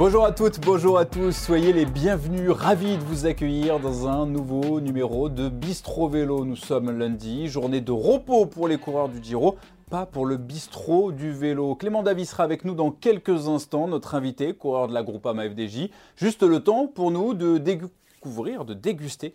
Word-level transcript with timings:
Bonjour 0.00 0.24
à 0.24 0.32
toutes, 0.32 0.60
bonjour 0.60 0.96
à 0.96 1.04
tous, 1.04 1.30
soyez 1.30 1.74
les 1.74 1.84
bienvenus, 1.84 2.48
ravis 2.48 2.96
de 2.96 3.02
vous 3.02 3.26
accueillir 3.26 3.78
dans 3.78 4.08
un 4.08 4.24
nouveau 4.24 4.80
numéro 4.80 5.28
de 5.28 5.50
Bistro 5.50 6.08
Vélo. 6.08 6.46
Nous 6.46 6.56
sommes 6.56 6.90
lundi, 6.90 7.48
journée 7.48 7.82
de 7.82 7.92
repos 7.92 8.46
pour 8.46 8.66
les 8.66 8.78
coureurs 8.78 9.10
du 9.10 9.22
Giro, 9.22 9.56
pas 9.90 10.06
pour 10.06 10.24
le 10.24 10.38
bistrot 10.38 11.12
du 11.12 11.32
vélo. 11.32 11.74
Clément 11.74 12.02
Davis 12.02 12.30
sera 12.30 12.44
avec 12.44 12.64
nous 12.64 12.74
dans 12.74 12.90
quelques 12.90 13.46
instants, 13.46 13.88
notre 13.88 14.14
invité, 14.14 14.54
coureur 14.54 14.88
de 14.88 14.94
la 14.94 15.02
Groupama 15.02 15.46
FDJ. 15.50 15.90
Juste 16.16 16.44
le 16.44 16.60
temps 16.60 16.86
pour 16.86 17.10
nous 17.10 17.34
de 17.34 17.58
découvrir, 17.58 18.64
de 18.64 18.72
déguster 18.72 19.34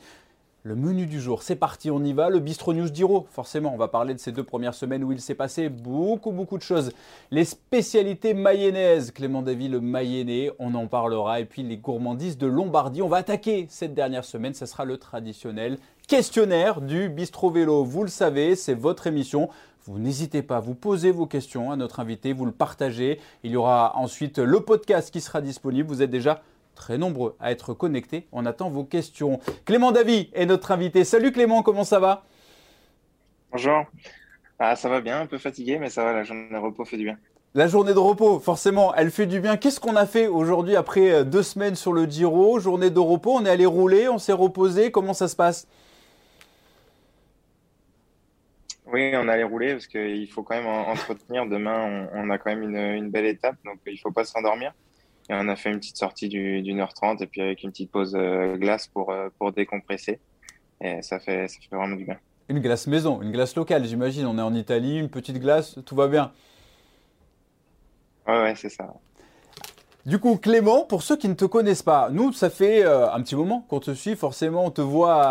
le 0.65 0.75
menu 0.75 1.05
du 1.05 1.21
jour, 1.21 1.43
c'est 1.43 1.55
parti, 1.55 1.91
on 1.91 2.03
y 2.03 2.11
va. 2.11 2.31
Le 2.31 2.39
Bistro 2.39 2.73
News 2.73 2.89
d'Iro, 2.89 3.27
forcément, 3.29 3.71
on 3.71 3.77
va 3.77 3.87
parler 3.87 4.15
de 4.15 4.19
ces 4.19 4.31
deux 4.31 4.43
premières 4.43 4.73
semaines 4.73 5.03
où 5.03 5.11
il 5.11 5.21
s'est 5.21 5.35
passé 5.35 5.69
beaucoup, 5.69 6.31
beaucoup 6.31 6.57
de 6.57 6.63
choses. 6.63 6.91
Les 7.29 7.45
spécialités 7.45 8.33
mayonnaises, 8.33 9.11
Clément 9.11 9.43
Davy, 9.43 9.67
le 9.67 9.79
mayennais, 9.79 10.49
on 10.57 10.73
en 10.73 10.87
parlera. 10.87 11.39
Et 11.39 11.45
puis 11.45 11.61
les 11.61 11.77
gourmandises 11.77 12.39
de 12.39 12.47
Lombardie, 12.47 13.03
on 13.03 13.07
va 13.07 13.17
attaquer 13.17 13.67
cette 13.69 13.93
dernière 13.93 14.25
semaine. 14.25 14.55
Ce 14.55 14.65
sera 14.65 14.85
le 14.85 14.97
traditionnel 14.97 15.77
questionnaire 16.07 16.81
du 16.81 17.09
Bistro 17.09 17.51
Vélo. 17.51 17.83
Vous 17.83 18.01
le 18.01 18.09
savez, 18.09 18.55
c'est 18.55 18.73
votre 18.73 19.05
émission. 19.05 19.49
Vous 19.83 19.99
n'hésitez 19.99 20.41
pas, 20.41 20.61
vous 20.61 20.73
posez 20.73 21.11
vos 21.11 21.27
questions 21.27 21.71
à 21.71 21.75
notre 21.75 21.99
invité, 21.99 22.33
vous 22.33 22.47
le 22.47 22.51
partagez. 22.51 23.19
Il 23.43 23.51
y 23.51 23.55
aura 23.55 23.95
ensuite 23.97 24.39
le 24.39 24.59
podcast 24.61 25.11
qui 25.11 25.21
sera 25.21 25.41
disponible. 25.41 25.87
Vous 25.87 26.01
êtes 26.01 26.09
déjà 26.09 26.41
très 26.75 26.97
nombreux 26.97 27.35
à 27.39 27.51
être 27.51 27.73
connectés. 27.73 28.27
On 28.31 28.45
attend 28.45 28.69
vos 28.69 28.83
questions. 28.83 29.39
Clément 29.65 29.91
Davy 29.91 30.29
est 30.33 30.45
notre 30.45 30.71
invité. 30.71 31.03
Salut 31.03 31.31
Clément, 31.31 31.63
comment 31.63 31.83
ça 31.83 31.99
va? 31.99 32.25
Bonjour. 33.51 33.85
Ah, 34.59 34.75
ça 34.75 34.89
va 34.89 35.01
bien, 35.01 35.21
un 35.21 35.25
peu 35.25 35.37
fatigué, 35.37 35.79
mais 35.79 35.89
ça 35.89 36.03
va, 36.03 36.13
la 36.13 36.23
journée 36.23 36.49
de 36.49 36.57
repos 36.57 36.85
fait 36.85 36.97
du 36.97 37.05
bien. 37.05 37.17
La 37.55 37.67
journée 37.67 37.93
de 37.93 37.99
repos, 37.99 38.39
forcément, 38.39 38.93
elle 38.95 39.11
fait 39.11 39.25
du 39.25 39.39
bien. 39.39 39.55
Qu'est-ce 39.55 39.79
qu'on 39.79 39.95
a 39.95 40.05
fait 40.05 40.27
aujourd'hui 40.27 40.75
après 40.75 41.11
euh, 41.11 41.23
deux 41.23 41.43
semaines 41.43 41.75
sur 41.75 41.93
le 41.93 42.05
Giro? 42.05 42.59
Journée 42.59 42.89
de 42.89 42.99
repos, 42.99 43.31
on 43.31 43.45
est 43.45 43.49
allé 43.49 43.65
rouler, 43.65 44.09
on 44.09 44.17
s'est 44.17 44.33
reposé. 44.33 44.91
Comment 44.91 45.13
ça 45.13 45.29
se 45.29 45.37
passe? 45.37 45.67
Oui, 48.87 49.13
on 49.15 49.27
est 49.27 49.31
allé 49.31 49.43
rouler 49.43 49.71
parce 49.71 49.87
qu'il 49.87 50.29
faut 50.29 50.43
quand 50.43 50.55
même 50.55 50.67
entretenir. 50.67 51.45
Demain, 51.45 52.07
on, 52.13 52.29
a 52.29 52.37
quand 52.37 52.49
même 52.49 52.63
une, 52.63 52.77
une 52.77 53.09
belle 53.09 53.25
étape, 53.25 53.55
donc 53.63 53.79
il 53.87 53.93
ne 53.93 53.99
faut 53.99 54.11
pas 54.11 54.25
s'endormir. 54.25 54.73
Et 55.29 55.33
on 55.33 55.47
a 55.47 55.55
fait 55.55 55.71
une 55.71 55.79
petite 55.79 55.97
sortie 55.97 56.29
d'une 56.29 56.79
heure 56.79 56.93
trente 56.93 57.21
et 57.21 57.27
puis 57.27 57.41
avec 57.41 57.63
une 57.63 57.71
petite 57.71 57.91
pause 57.91 58.15
euh, 58.15 58.57
glace 58.57 58.87
pour, 58.87 59.11
euh, 59.11 59.29
pour 59.39 59.51
décompresser. 59.51 60.19
Et 60.81 61.01
ça 61.01 61.19
fait, 61.19 61.47
ça 61.47 61.57
fait 61.59 61.75
vraiment 61.75 61.95
du 61.95 62.05
bien. 62.05 62.17
Une 62.47 62.59
glace 62.59 62.85
maison, 62.85 63.21
une 63.21 63.31
glace 63.31 63.55
locale, 63.55 63.85
j'imagine. 63.85 64.25
On 64.27 64.37
est 64.37 64.41
en 64.41 64.53
Italie, 64.53 64.99
une 64.99 65.09
petite 65.09 65.39
glace, 65.39 65.79
tout 65.85 65.95
va 65.95 66.07
bien. 66.07 66.31
Ouais, 68.27 68.41
ouais, 68.41 68.55
c'est 68.55 68.69
ça. 68.69 68.93
Du 70.05 70.19
coup, 70.19 70.35
Clément, 70.35 70.83
pour 70.83 71.01
ceux 71.01 71.15
qui 71.15 71.27
ne 71.27 71.33
te 71.33 71.45
connaissent 71.45 71.81
pas, 71.81 72.09
nous, 72.11 72.31
ça 72.31 72.51
fait 72.51 72.85
euh, 72.85 73.11
un 73.11 73.21
petit 73.21 73.35
moment 73.35 73.65
qu'on 73.67 73.79
te 73.79 73.91
suit. 73.95 74.15
Forcément, 74.15 74.63
on 74.63 74.69
te 74.69 74.81
voit 74.81 75.23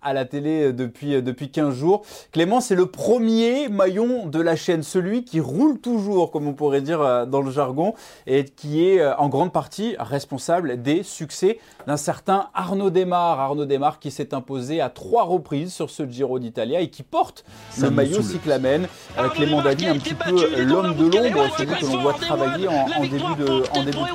à, 0.00 0.12
la 0.14 0.24
télé 0.24 0.72
depuis, 0.72 1.20
depuis 1.20 1.50
15 1.50 1.74
jours. 1.74 2.06
Clément, 2.32 2.62
c'est 2.62 2.74
le 2.74 2.86
premier 2.86 3.68
maillon 3.68 4.26
de 4.26 4.40
la 4.40 4.56
chaîne, 4.56 4.82
celui 4.82 5.24
qui 5.24 5.40
roule 5.40 5.78
toujours, 5.78 6.30
comme 6.30 6.48
on 6.48 6.54
pourrait 6.54 6.80
dire 6.80 7.02
euh, 7.02 7.26
dans 7.26 7.42
le 7.42 7.50
jargon, 7.50 7.92
et 8.26 8.46
qui 8.46 8.86
est 8.86 8.98
euh, 8.98 9.14
en 9.16 9.28
grande 9.28 9.52
partie 9.52 9.94
responsable 9.98 10.80
des 10.80 11.02
succès 11.02 11.58
d'un 11.86 11.98
certain 11.98 12.48
Arnaud 12.54 12.88
Desmar. 12.88 13.38
Arnaud 13.38 13.66
Desmar 13.66 13.98
qui 13.98 14.10
s'est 14.10 14.32
imposé 14.32 14.80
à 14.80 14.88
trois 14.88 15.24
reprises 15.24 15.70
sur 15.70 15.90
ce 15.90 16.08
Giro 16.08 16.38
d'Italia 16.38 16.80
et 16.80 16.88
qui 16.88 17.02
porte 17.02 17.44
le 17.78 17.90
maillot 17.90 18.22
cyclamen. 18.22 18.88
Clément 19.34 19.60
David, 19.60 19.88
un 19.88 19.98
petit 19.98 20.14
peu 20.14 20.62
l'homme 20.62 20.94
de 20.96 21.04
l'ombre, 21.04 21.46
celui 21.58 21.74
que 21.76 21.84
l'on 21.84 22.00
voit 22.00 22.14
travailler 22.14 22.68
en, 22.68 23.02
début 23.02 23.18
de, 23.18 23.78
en 23.78 23.82
début 23.84 23.98
de 23.98 24.13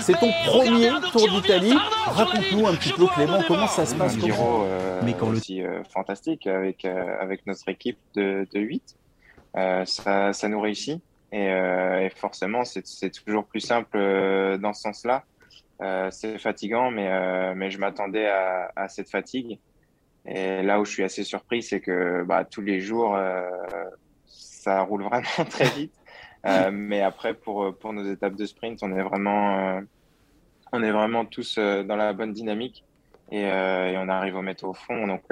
c'est 0.00 0.18
ton 0.18 0.30
premier 0.46 0.90
Tour 1.12 1.28
d'Italie. 1.28 1.74
Raconte-nous 2.06 2.66
un 2.66 2.74
petit 2.74 2.92
peu, 2.92 3.06
Clément, 3.06 3.40
comment 3.46 3.66
ça 3.66 3.86
se 3.86 3.94
passe. 3.94 4.16
Un 4.16 4.20
Giro 4.20 4.64
euh, 4.64 5.00
Mais 5.04 5.14
quand 5.14 5.28
aussi 5.28 5.62
euh, 5.62 5.82
fantastique 5.84 6.46
avec, 6.46 6.84
euh, 6.84 7.16
avec 7.20 7.46
notre 7.46 7.68
équipe 7.68 7.98
de, 8.14 8.46
de 8.52 8.60
8. 8.60 8.96
ça, 9.84 10.32
ça 10.32 10.48
nous 10.48 10.60
réussit. 10.60 11.02
Et, 11.32 11.46
et 11.46 12.10
forcément, 12.16 12.64
c'est 12.64 13.10
toujours 13.24 13.44
plus 13.44 13.60
simple 13.60 13.98
dans 14.58 14.72
ce 14.72 14.82
sens-là. 14.82 15.24
c'est 16.10 16.38
fatigant, 16.38 16.90
mais, 16.90 17.54
mais 17.54 17.70
je 17.70 17.78
m'attendais 17.78 18.26
à, 18.26 18.72
à, 18.74 18.88
cette 18.88 19.10
fatigue. 19.10 19.58
Et 20.26 20.62
là 20.62 20.80
où 20.80 20.84
je 20.84 20.90
suis 20.90 21.04
assez 21.04 21.22
surpris, 21.22 21.62
c'est 21.62 21.80
que 21.80 22.24
bah, 22.24 22.44
tous 22.44 22.62
les 22.62 22.80
jours, 22.80 23.16
ça 24.26 24.82
roule 24.82 25.04
vraiment 25.04 25.44
très 25.50 25.68
vite. 25.70 25.92
Euh, 26.46 26.70
mais 26.72 27.02
après, 27.02 27.34
pour, 27.34 27.74
pour 27.74 27.92
nos 27.92 28.04
étapes 28.10 28.34
de 28.34 28.46
sprint, 28.46 28.80
on 28.82 28.92
est 28.96 29.02
vraiment, 29.02 29.58
euh, 29.58 29.80
on 30.72 30.82
est 30.82 30.90
vraiment 30.90 31.24
tous 31.24 31.56
euh, 31.58 31.82
dans 31.82 31.96
la 31.96 32.12
bonne 32.12 32.32
dynamique 32.32 32.84
et, 33.30 33.46
on 33.46 34.08
arrive 34.08 34.36
au 34.36 34.42
mettre 34.42 34.64
au 34.64 34.72
fond, 34.72 35.06
donc 35.06 35.22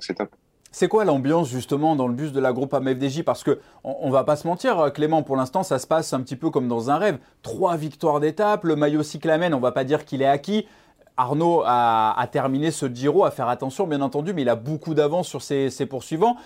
c'est 0.00 0.14
top. 0.14 0.30
C'est 0.70 0.86
quoi 0.86 1.04
l'ambiance 1.04 1.48
justement 1.48 1.96
dans 1.96 2.06
le 2.06 2.14
bus 2.14 2.30
de 2.30 2.38
la 2.38 2.52
groupe 2.52 2.72
AMFDJ 2.72 3.22
Parce 3.22 3.42
que 3.42 3.58
on, 3.82 4.10
va 4.10 4.22
pas 4.22 4.36
se 4.36 4.46
mentir, 4.46 4.92
Clément, 4.92 5.24
pour 5.24 5.34
l'instant, 5.34 5.64
ça 5.64 5.80
se 5.80 5.86
passe 5.86 6.12
un 6.12 6.20
petit 6.20 6.36
peu 6.36 6.50
comme 6.50 6.68
dans 6.68 6.90
un 6.90 6.98
rêve. 6.98 7.18
Trois 7.42 7.76
victoires 7.76 8.20
d'étape, 8.20 8.62
le 8.62 8.76
maillot 8.76 9.02
cyclamen, 9.02 9.54
on 9.54 9.60
va 9.60 9.72
pas 9.72 9.82
dire 9.82 10.04
qu'il 10.04 10.22
est 10.22 10.26
acquis. 10.26 10.68
Arnaud 11.16 11.64
a, 11.66 12.28
terminé 12.30 12.70
ce 12.70 12.86
Giro, 12.86 13.24
à 13.24 13.32
faire 13.32 13.48
attention 13.48 13.88
bien 13.88 14.02
entendu, 14.02 14.32
mais 14.34 14.42
il 14.42 14.48
a 14.48 14.54
beaucoup 14.54 14.94
d'avance 14.94 15.26
sur 15.26 15.42
ses, 15.42 15.70
poursuivants. 15.86 16.36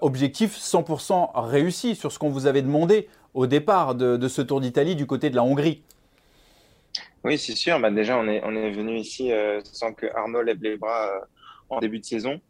objectif 0.00 0.56
100% 0.56 1.30
réussi 1.34 1.96
sur 1.96 2.12
ce 2.12 2.20
qu'on 2.20 2.30
vous 2.30 2.46
avait 2.46 2.62
demandé 2.62 3.08
au 3.36 3.46
départ 3.46 3.94
de, 3.94 4.28
ce 4.28 4.40
Tour 4.40 4.62
d'Italie 4.62 4.96
du 4.96 5.06
côté 5.06 5.28
de 5.28 5.36
la 5.36 5.44
Hongrie. 5.44 5.82
Oui, 7.22 7.36
c'est 7.38 7.54
sûr. 7.54 7.78
Bah, 7.78 7.90
déjà, 7.90 8.18
on 8.18 8.26
est, 8.26 8.70
venu 8.70 8.96
ici 8.96 9.30
euh, 9.30 9.60
sans 9.62 9.92
que 9.92 10.06
Arnaud 10.16 10.42
lève 10.42 10.62
les 10.62 10.78
bras 10.78 11.08
euh, 11.08 11.20
en 11.68 11.78
début 11.80 12.00
de 12.00 12.04
saison. 12.04 12.40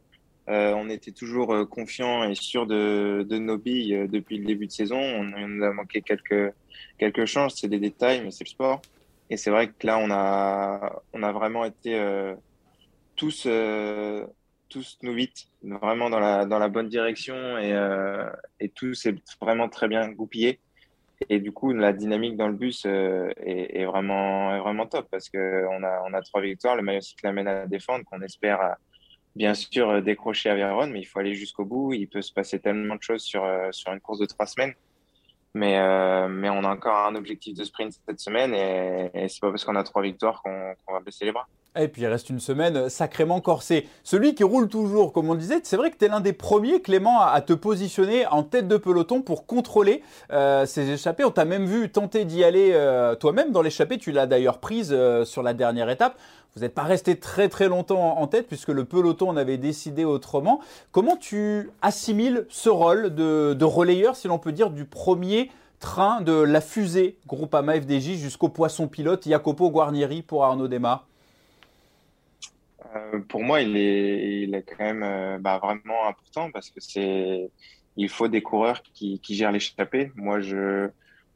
Euh, 0.49 0.73
on 0.77 0.89
était 0.89 1.11
toujours 1.11 1.69
confiants 1.69 2.23
et 2.23 2.37
sûrs 2.37 2.69
de, 2.69 3.27
nos 3.29 3.59
billes 3.59 4.07
depuis 4.09 4.39
le 4.39 4.45
début 4.45 4.69
de 4.69 4.73
saison. 4.73 5.01
On, 5.01 5.33
on 5.37 5.61
a 5.63 5.73
manqué 5.73 6.03
quelques, 6.03 6.55
quelques 6.99 7.25
chances, 7.25 7.57
c'est 7.61 7.69
des 7.69 7.81
détails, 7.81 8.23
mais 8.23 8.31
c'est 8.31 8.45
le 8.45 8.51
sport. 8.51 8.81
Et 9.29 9.37
c'est 9.37 9.51
vrai 9.51 9.67
que 9.67 9.85
là, 9.85 9.99
on 9.99 10.09
a, 10.13 11.33
vraiment 11.33 11.65
été 11.65 12.01
tous, 13.17 13.49
tous 14.69 14.99
nous 15.03 15.13
huit 15.13 15.49
vraiment 15.65 16.11
dans 16.11 16.21
la, 16.21 16.47
dans 16.47 16.61
la 16.61 16.69
bonne 16.69 16.89
direction 16.89 17.59
et, 17.59 17.75
et 18.61 18.69
tout 18.69 18.95
s'est 18.95 19.17
vraiment 19.41 19.69
très 19.69 19.89
bien 19.89 20.09
goupillé. 20.11 20.61
Et 21.31 21.41
du 21.41 21.53
coup, 21.53 21.73
la 21.73 21.93
dynamique 21.93 22.37
dans 22.37 22.49
le 22.49 22.55
bus 22.55 22.85
euh, 22.87 23.31
est, 23.39 23.85
vraiment, 23.85 24.59
vraiment 24.61 24.87
top 24.87 25.09
parce 25.11 25.29
qu'on 25.31 25.83
a, 25.83 26.03
on 26.07 26.13
a 26.13 26.23
trois 26.23 26.43
victoires. 26.43 26.77
Le 26.77 26.83
maillot 26.83 27.01
cyclamen 27.01 27.47
à 27.47 27.67
défendre 27.67 28.05
qu'on 28.05 28.21
espère 28.21 28.61
euh, 28.61 28.73
bien 29.35 29.55
sûr 29.55 29.89
euh, 29.89 30.01
décrocher 30.03 30.51
à 30.51 30.55
Vérone, 30.55 30.93
mais 30.93 31.01
il 31.01 31.05
faut 31.05 31.19
aller 31.19 31.35
jusqu'au 31.35 31.65
bout. 31.65 31.95
Il 31.95 32.09
peut 32.09 32.23
se 32.23 32.33
passer 32.33 32.59
tellement 32.61 32.97
de 32.97 33.03
choses 33.03 33.23
sur, 33.23 33.47
sur 33.71 33.93
une 33.93 34.01
course 34.01 34.19
de 34.19 34.27
trois 34.27 34.47
semaines. 34.47 34.75
Mais, 35.55 35.79
mais 36.29 36.51
on 36.51 36.65
a 36.65 36.69
encore 36.69 36.99
un 36.99 37.15
objectif 37.15 37.57
de 37.57 37.65
sprint 37.65 37.95
cette 38.07 38.21
semaine 38.21 38.53
et, 38.53 39.11
et 39.15 39.27
c'est 39.29 39.41
pas 39.41 39.49
parce 39.49 39.65
qu'on 39.65 39.75
a 39.75 39.85
trois 39.85 40.03
victoires 40.03 40.43
qu'on 40.43 40.93
va 40.93 41.01
baisser 41.01 41.25
les 41.25 41.33
bras. 41.33 41.47
Et 41.79 41.89
puis 41.89 42.03
il 42.03 42.07
reste 42.07 42.31
une 42.31 42.41
semaine 42.41 42.89
sacrément 42.89 43.41
corsée. 43.41 43.89
Celui 44.05 44.35
qui 44.35 44.45
roule 44.45 44.69
toujours, 44.69 45.13
comme 45.13 45.31
on 45.31 45.35
disait, 45.35 45.61
c'est 45.63 45.77
vrai 45.77 45.91
que 45.91 45.97
tu 45.97 46.05
es 46.05 46.09
l'un 46.09 46.21
des 46.21 46.33
premiers, 46.33 46.81
Clément, 46.81 47.21
à 47.21 47.41
te 47.41 47.53
positionner 47.53 48.27
en 48.27 48.43
tête 48.43 48.69
de 48.69 48.77
peloton 48.77 49.23
pour 49.23 49.47
contrôler 49.47 50.03
euh, 50.33 50.67
ces 50.67 50.91
échappées. 50.91 51.25
On 51.25 51.31
t'a 51.31 51.45
même 51.45 51.67
vu 51.67 51.91
tenter 51.91 52.25
d'y 52.25 52.45
aller 52.45 52.71
euh, 52.73 53.15
toi-même 53.15 53.53
dans 53.53 53.63
l'échappée. 53.63 53.99
Tu 53.99 54.13
l'as 54.13 54.27
d'ailleurs 54.27 54.59
prise 54.59 54.91
euh, 54.93 55.25
sur 55.25 55.43
la 55.43 55.55
dernière 55.55 55.91
étape. 55.91 56.17
Vous 56.55 56.63
n'êtes 56.63 56.75
pas 56.75 56.85
resté 56.85 57.17
très 57.17 57.51
très 57.51 57.69
longtemps 57.69 58.19
en 58.19 58.27
tête 58.27 58.49
puisque 58.49 58.69
le 58.69 58.87
peloton 58.87 59.29
en 59.29 59.37
avait 59.37 59.59
décidé 59.59 60.07
autrement. 60.07 60.61
Comment 60.91 61.17
tu 61.17 61.71
assimiles 61.83 62.47
ce 62.49 62.71
rôle 62.71 63.15
de, 63.15 63.65
relayeur, 63.65 64.17
si 64.17 64.27
l'on 64.27 64.39
peut 64.39 64.53
dire, 64.53 64.71
du 64.71 64.87
premier 64.87 65.51
train 65.81 66.23
de 66.23 66.33
la 66.33 66.63
fusée 66.63 67.19
Groupama 67.27 67.75
FDJ 67.75 68.15
jusqu'au 68.15 68.49
poisson 68.49 68.89
pilote 68.89 69.29
Jacopo 69.29 69.71
Guarnieri 69.71 70.23
pour 70.23 70.45
Arnaud 70.45 70.69
Demar 70.69 71.07
euh, 72.95 73.21
pour 73.21 73.43
moi, 73.43 73.61
il 73.61 73.77
est, 73.77 74.43
il 74.43 74.55
est 74.55 74.63
quand 74.63 74.85
même 74.85 75.03
euh, 75.03 75.39
bah, 75.39 75.59
vraiment 75.59 76.07
important 76.07 76.51
parce 76.51 76.71
que 76.71 76.81
c'est, 76.81 77.51
il 77.97 78.09
faut 78.09 78.29
des 78.29 78.43
coureurs 78.43 78.83
qui, 78.83 79.21
qui 79.21 79.35
gèrent 79.35 79.53
l'échappée. 79.53 80.13
Moi, 80.15 80.41
je, 80.41 80.89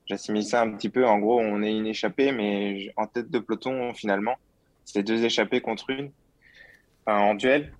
j'assimile 0.06 0.44
ça 0.44 0.62
un 0.62 0.72
petit 0.72 0.88
peu. 0.88 1.06
En 1.06 1.18
gros, 1.18 1.40
on 1.40 1.62
est 1.62 1.76
une 1.76 1.86
échappée, 1.86 2.32
mais 2.32 2.92
en 2.96 3.06
tête 3.06 3.30
de 3.30 3.38
peloton, 3.38 3.94
finalement, 3.94 4.36
c'est 4.84 5.02
deux 5.02 5.24
échappées 5.24 5.60
contre 5.60 5.90
une 5.90 6.10
en 7.06 7.34
duel. 7.34 7.72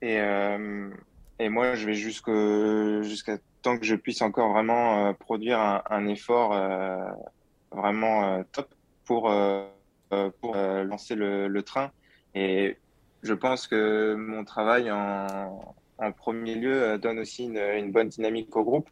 Et, 0.00 0.18
euh, 0.20 0.90
et 1.38 1.48
moi, 1.48 1.74
je 1.74 1.86
vais 1.86 1.94
jusqu'à 1.94 3.38
tant 3.62 3.78
que 3.78 3.84
je 3.84 3.94
puisse 3.94 4.22
encore 4.22 4.52
vraiment 4.52 5.12
produire 5.14 5.58
un, 5.58 5.82
un 5.90 6.06
effort 6.06 6.54
vraiment 7.72 8.42
top 8.52 8.68
pour, 9.04 9.32
pour 10.40 10.54
lancer 10.54 11.14
le, 11.14 11.48
le 11.48 11.62
train. 11.62 11.90
Et 12.34 12.76
je 13.24 13.34
pense 13.34 13.66
que 13.66 14.14
mon 14.14 14.44
travail 14.44 14.90
en, 14.90 15.60
premier 16.16 16.54
lieu 16.54 16.82
euh, 16.82 16.98
donne 16.98 17.18
aussi 17.18 17.44
une, 17.44 17.90
bonne 17.90 18.08
dynamique 18.08 18.54
au 18.56 18.62
groupe 18.62 18.88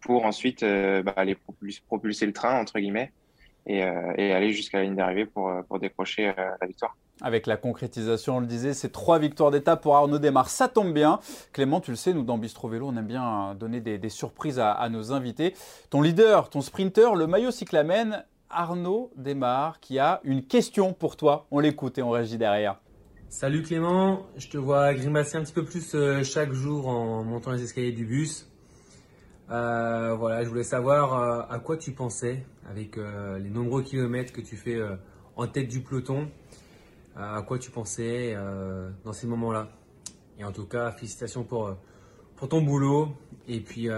pour 0.00 0.24
ensuite 0.24 0.62
euh, 0.62 1.02
bah, 1.02 1.14
aller 1.16 1.36
propulser, 1.88 2.26
le 2.26 2.32
train, 2.32 2.60
entre 2.60 2.78
guillemets. 2.78 3.12
et, 3.66 3.82
aller 3.82 4.52
jusqu'à 4.52 4.78
la 4.78 4.84
ligne 4.84 4.96
d'arrivée 4.96 5.26
pour, 5.26 5.50
pour 5.68 5.78
décrocher 5.78 6.32
la 6.36 6.66
victoire. 6.66 6.96
Avec 7.22 7.46
la 7.46 7.56
concrétisation, 7.56 8.38
on 8.38 8.40
le 8.40 8.46
disait, 8.46 8.72
c'est 8.72 8.90
trois 8.90 9.18
victoires 9.18 9.50
d'étape 9.50 9.82
pour 9.82 9.94
Arnaud 9.94 10.18
Desmar. 10.18 10.48
Ça 10.48 10.68
tombe 10.68 10.94
bien. 10.94 11.20
Clément, 11.52 11.80
tu 11.80 11.90
le 11.90 11.96
sais, 11.96 12.14
nous 12.14 12.22
dans 12.22 12.38
Bistro 12.38 12.68
Vélo, 12.68 12.88
on 12.88 12.96
aime 12.96 13.06
bien 13.06 13.54
donner 13.54 13.80
des, 13.80 14.08
surprises 14.08 14.58
à, 14.58 14.88
nos 14.88 15.12
invités. 15.12 15.54
Ton 15.90 16.00
leader, 16.00 16.48
ton 16.48 16.62
sprinter, 16.62 17.14
le 17.14 17.26
maillot 17.26 17.50
cyclamen, 17.50 18.24
Arnaud 18.48 19.10
Desmar, 19.16 19.80
qui 19.80 19.98
a 19.98 20.20
une 20.24 20.42
question 20.44 20.94
pour 20.94 21.16
toi. 21.16 21.46
On 21.50 21.60
l'écoute 21.60 21.98
et 21.98 22.02
on 22.02 22.10
réagit 22.10 22.38
derrière. 22.38 22.80
Salut 23.30 23.62
Clément, 23.62 24.26
je 24.36 24.48
te 24.48 24.58
vois 24.58 24.92
grimacer 24.92 25.36
un 25.38 25.44
petit 25.44 25.52
peu 25.52 25.64
plus 25.64 25.94
euh, 25.94 26.24
chaque 26.24 26.52
jour 26.52 26.88
en 26.88 27.22
montant 27.22 27.52
les 27.52 27.62
escaliers 27.62 27.92
du 27.92 28.04
bus. 28.04 28.50
Euh, 29.52 30.16
voilà, 30.16 30.42
je 30.42 30.48
voulais 30.48 30.64
savoir 30.64 31.14
euh, 31.14 31.42
à 31.48 31.60
quoi 31.60 31.76
tu 31.76 31.92
pensais 31.92 32.44
avec 32.68 32.96
les 32.96 33.50
nombreux 33.50 33.84
kilomètres 33.84 34.32
que 34.32 34.40
tu 34.40 34.56
fais 34.56 34.80
en 35.36 35.46
tête 35.46 35.68
du 35.68 35.80
peloton. 35.80 36.28
à 37.14 37.40
quoi 37.42 37.60
tu 37.60 37.70
pensais 37.70 38.36
dans 39.04 39.12
ces 39.12 39.28
moments-là? 39.28 39.68
Et 40.38 40.44
en 40.44 40.50
tout 40.50 40.66
cas, 40.66 40.90
félicitations 40.90 41.44
pour, 41.44 41.76
pour 42.34 42.48
ton 42.48 42.62
boulot 42.62 43.16
et 43.46 43.60
puis 43.60 43.88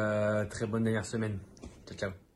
très 0.50 0.66
bonne 0.66 0.84
dernière 0.84 1.06
semaine. 1.06 1.38
Ciao, 1.86 1.96
ciao. 1.96 2.31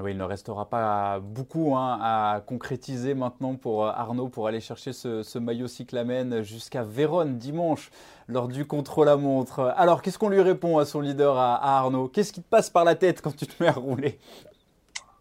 Oui, 0.00 0.10
il 0.10 0.16
ne 0.16 0.24
restera 0.24 0.68
pas 0.68 1.20
beaucoup 1.20 1.76
hein, 1.76 1.98
à 2.02 2.42
concrétiser 2.44 3.14
maintenant 3.14 3.54
pour 3.54 3.86
euh, 3.86 3.92
Arnaud 3.94 4.28
pour 4.28 4.48
aller 4.48 4.60
chercher 4.60 4.92
ce, 4.92 5.38
maillot 5.38 5.68
cyclamen 5.68 6.42
jusqu'à 6.42 6.82
Vérone 6.82 7.38
dimanche 7.38 7.90
lors 8.26 8.48
du 8.48 8.66
contre-la-montre. 8.66 9.72
Alors, 9.76 10.02
qu'est-ce 10.02 10.18
qu'on 10.18 10.30
lui 10.30 10.40
répond 10.40 10.78
à 10.78 10.84
son 10.84 11.00
leader, 11.00 11.38
à, 11.38 11.78
Arnaud? 11.78 12.08
Qu'est-ce 12.08 12.32
qui 12.32 12.42
te 12.42 12.48
passe 12.48 12.70
par 12.70 12.84
la 12.84 12.96
tête 12.96 13.22
quand 13.22 13.36
tu 13.36 13.46
te 13.46 13.62
mets 13.62 13.68
à 13.68 13.72
rouler? 13.72 14.18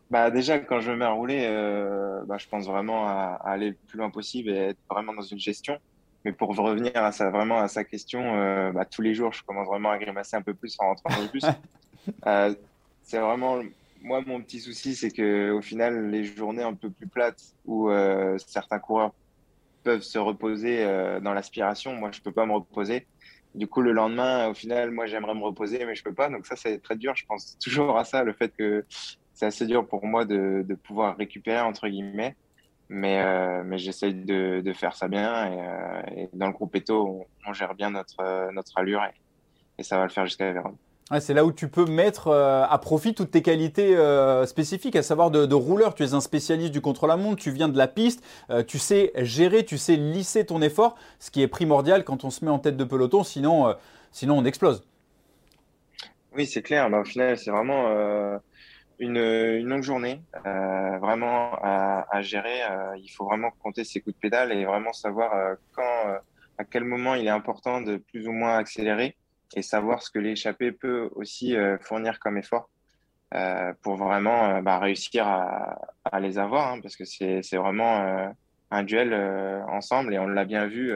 Bah 0.10 0.32
déjà, 0.32 0.58
quand 0.58 0.80
je 0.80 0.90
me 0.92 0.98
mets 0.98 1.06
à 1.06 1.12
rouler, 1.12 1.46
euh, 1.48 2.24
bah, 2.26 2.38
je 2.40 2.48
pense 2.48 2.66
vraiment 2.66 3.08
à, 3.08 3.40
aller 3.44 3.70
le 3.70 3.78
plus 3.88 4.00
loin 4.00 4.10
possible 4.10 4.50
et 4.50 4.70
être 4.70 4.80
vraiment 4.90 5.14
dans 5.14 5.22
une 5.22 5.40
gestion. 5.40 5.78
Mais 6.26 6.32
pour 6.32 6.56
revenir 6.56 6.96
à 6.96 7.12
ça, 7.12 7.30
vraiment 7.30 7.60
à 7.60 7.68
sa 7.68 7.84
question, 7.84 8.38
euh, 8.38 8.72
bah, 8.72 8.86
tous 8.86 9.04
les 9.04 9.14
jours, 9.14 9.34
je 9.34 9.44
commence 9.44 9.68
vraiment 9.68 9.92
à 9.92 10.00
grimacer 10.00 10.36
un 10.36 10.42
peu 10.42 10.56
plus 10.56 10.76
en 10.80 10.88
rentrant 10.88 11.16
dans 11.16 11.22
le 11.22 11.28
bus. 11.28 11.46
c'est 13.04 13.20
vraiment 13.20 13.60
moi, 14.04 14.22
mon 14.26 14.42
petit 14.42 14.60
souci, 14.60 14.96
c'est 14.96 15.10
que 15.10 15.52
au 15.52 15.62
final, 15.62 16.10
les 16.10 16.26
journées 16.26 16.62
un 16.62 16.74
peu 16.74 16.90
plus 16.90 17.08
plates 17.08 17.42
où 17.66 17.90
euh, 17.90 18.38
certains 18.38 18.78
coureurs 18.78 19.14
peuvent 19.84 20.02
se 20.02 20.20
reposer 20.20 20.84
euh, 20.84 21.22
dans 21.22 21.34
l'aspiration, 21.34 21.94
moi, 21.94 22.12
je 22.12 22.22
peux 22.22 22.34
pas 22.34 22.46
me 22.46 22.54
reposer. 22.54 23.08
Du 23.56 23.68
coup, 23.68 23.82
le 23.82 23.94
lendemain, 23.94 24.50
au 24.50 24.54
final, 24.54 24.92
moi, 24.92 25.06
j'aimerais 25.06 25.34
me 25.36 25.44
reposer, 25.44 25.86
mais 25.86 25.96
je 25.96 26.04
peux 26.04 26.14
pas. 26.14 26.30
Donc 26.30 26.46
ça, 26.46 26.58
c'est 26.58 26.80
très 26.80 26.98
dur. 26.98 27.16
Je 27.16 27.26
pense 27.26 27.58
toujours 27.64 27.98
à 27.98 28.04
ça, 28.04 28.24
le 28.24 28.34
fait 28.34 28.54
que 28.56 28.86
c'est 29.34 29.46
assez 29.46 29.66
dur 29.66 29.88
pour 29.88 30.06
moi 30.06 30.26
de, 30.26 30.66
pouvoir 30.84 31.18
récupérer 31.18 31.62
entre 31.62 31.88
guillemets. 31.88 32.36
Mais, 32.90 33.24
euh, 33.24 33.64
mais 33.64 33.78
j'essaye 33.78 34.14
de, 34.14 34.74
faire 34.74 34.96
ça 34.96 35.08
bien. 35.08 36.04
Et, 36.12 36.24
et 36.24 36.30
dans 36.34 36.48
le 36.48 36.54
groupe 36.54 36.76
Eto, 36.76 37.26
on, 37.48 37.54
gère 37.54 37.74
bien 37.74 37.90
notre, 37.92 38.22
allure 38.76 39.04
et, 39.06 39.14
et 39.78 39.84
ça 39.84 39.98
va 39.98 40.04
le 40.04 40.10
faire 40.10 40.26
jusqu'à 40.26 40.52
Vérone 40.52 40.78
c'est 41.20 41.34
là 41.34 41.46
où 41.46 41.52
tu 41.52 41.68
peux 41.68 41.86
mettre 41.86 42.28
euh, 42.28 42.64
à 42.64 42.78
profit 42.78 43.14
toutes 43.14 43.32
tes 43.32 43.42
qualités 43.42 43.96
euh, 43.96 44.46
spécifiques, 44.46 44.96
à 44.96 45.04
savoir 45.04 45.32
de, 45.32 45.54
rouleur. 45.54 45.96
Tu 45.96 46.04
es 46.04 46.14
un 46.14 46.22
spécialiste 46.22 46.72
du 46.72 46.82
contre-la-montre, 46.82 47.42
tu 47.42 47.52
viens 47.52 47.70
de 47.70 47.78
la 47.78 47.88
piste, 47.88 48.24
euh, 48.50 48.64
tu 48.64 48.80
sais 48.80 49.12
gérer, 49.18 49.66
tu 49.66 49.78
sais 49.78 49.96
lisser 49.96 50.46
ton 50.46 50.62
effort, 50.62 50.96
ce 51.20 51.32
qui 51.32 51.42
est 51.42 51.48
primordial 51.48 52.04
quand 52.04 52.24
on 52.24 52.30
se 52.30 52.44
met 52.46 52.52
en 52.52 52.60
tête 52.60 52.78
de 52.78 52.84
peloton, 52.84 53.24
sinon, 53.24 53.76
on 54.28 54.46
explose. 54.46 54.84
Oui, 56.36 56.48
c'est 56.48 56.62
clair. 56.62 56.90
Bah, 56.90 57.02
au 57.02 57.06
final, 57.06 57.38
c'est 57.38 57.52
vraiment 57.52 58.40
une, 59.00 59.60
longue 59.60 59.84
journée, 59.84 60.22
vraiment 60.44 61.54
à, 61.62 62.08
à 62.10 62.22
gérer. 62.22 62.62
il 62.98 63.10
faut 63.10 63.26
vraiment 63.26 63.52
compter 63.60 63.84
ses 63.84 64.00
coups 64.00 64.16
de 64.16 64.20
pédale 64.20 64.52
et 64.52 64.66
vraiment 64.66 64.94
savoir 64.94 65.58
quand, 65.74 66.18
à 66.58 66.64
quel 66.64 66.86
moment 66.86 67.14
il 67.16 67.28
est 67.28 67.32
important 67.32 67.82
de 67.82 67.98
plus 67.98 68.28
ou 68.28 68.32
moins 68.32 68.58
accélérer 68.58 69.16
et 69.56 69.62
savoir 69.62 70.02
ce 70.02 70.12
que 70.12 70.20
l'échappée 70.20 70.72
peut 70.72 71.10
aussi 71.16 71.56
euh, 71.56 71.78
fournir 71.80 72.20
comme 72.20 72.38
effort 72.38 72.70
euh, 73.34 73.74
pour 73.82 73.96
vraiment 73.96 74.46
euh, 74.46 74.62
bah, 74.62 74.80
réussir 74.80 75.28
à, 75.28 76.20
les 76.20 76.38
avoir, 76.38 76.74
hein, 76.74 76.80
parce 76.82 76.96
que 76.96 77.06
c'est 77.06 77.56
vraiment 77.56 78.34
un 78.72 78.84
duel 78.84 79.14
ensemble 79.68 80.14
et 80.14 80.20
on 80.20 80.28
l'a 80.28 80.46
bien 80.46 80.68
vu 80.68 80.94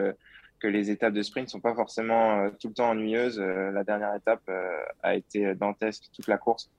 que 0.59 0.67
les 0.67 0.91
étapes 0.91 1.13
de 1.13 1.23
sprint 1.23 1.47
ne 1.47 1.49
sont 1.49 1.59
pas 1.59 1.73
forcément 1.73 2.49
tout 2.59 2.67
le 2.67 2.73
temps 2.73 2.89
ennuyeuses. 2.91 3.39
la 3.39 3.83
dernière 3.83 4.13
étape 4.13 4.47
a 5.01 5.15
été 5.15 5.55
dantesque 5.55 6.03
toute 6.13 6.27
la 6.27 6.37
course. 6.37 6.69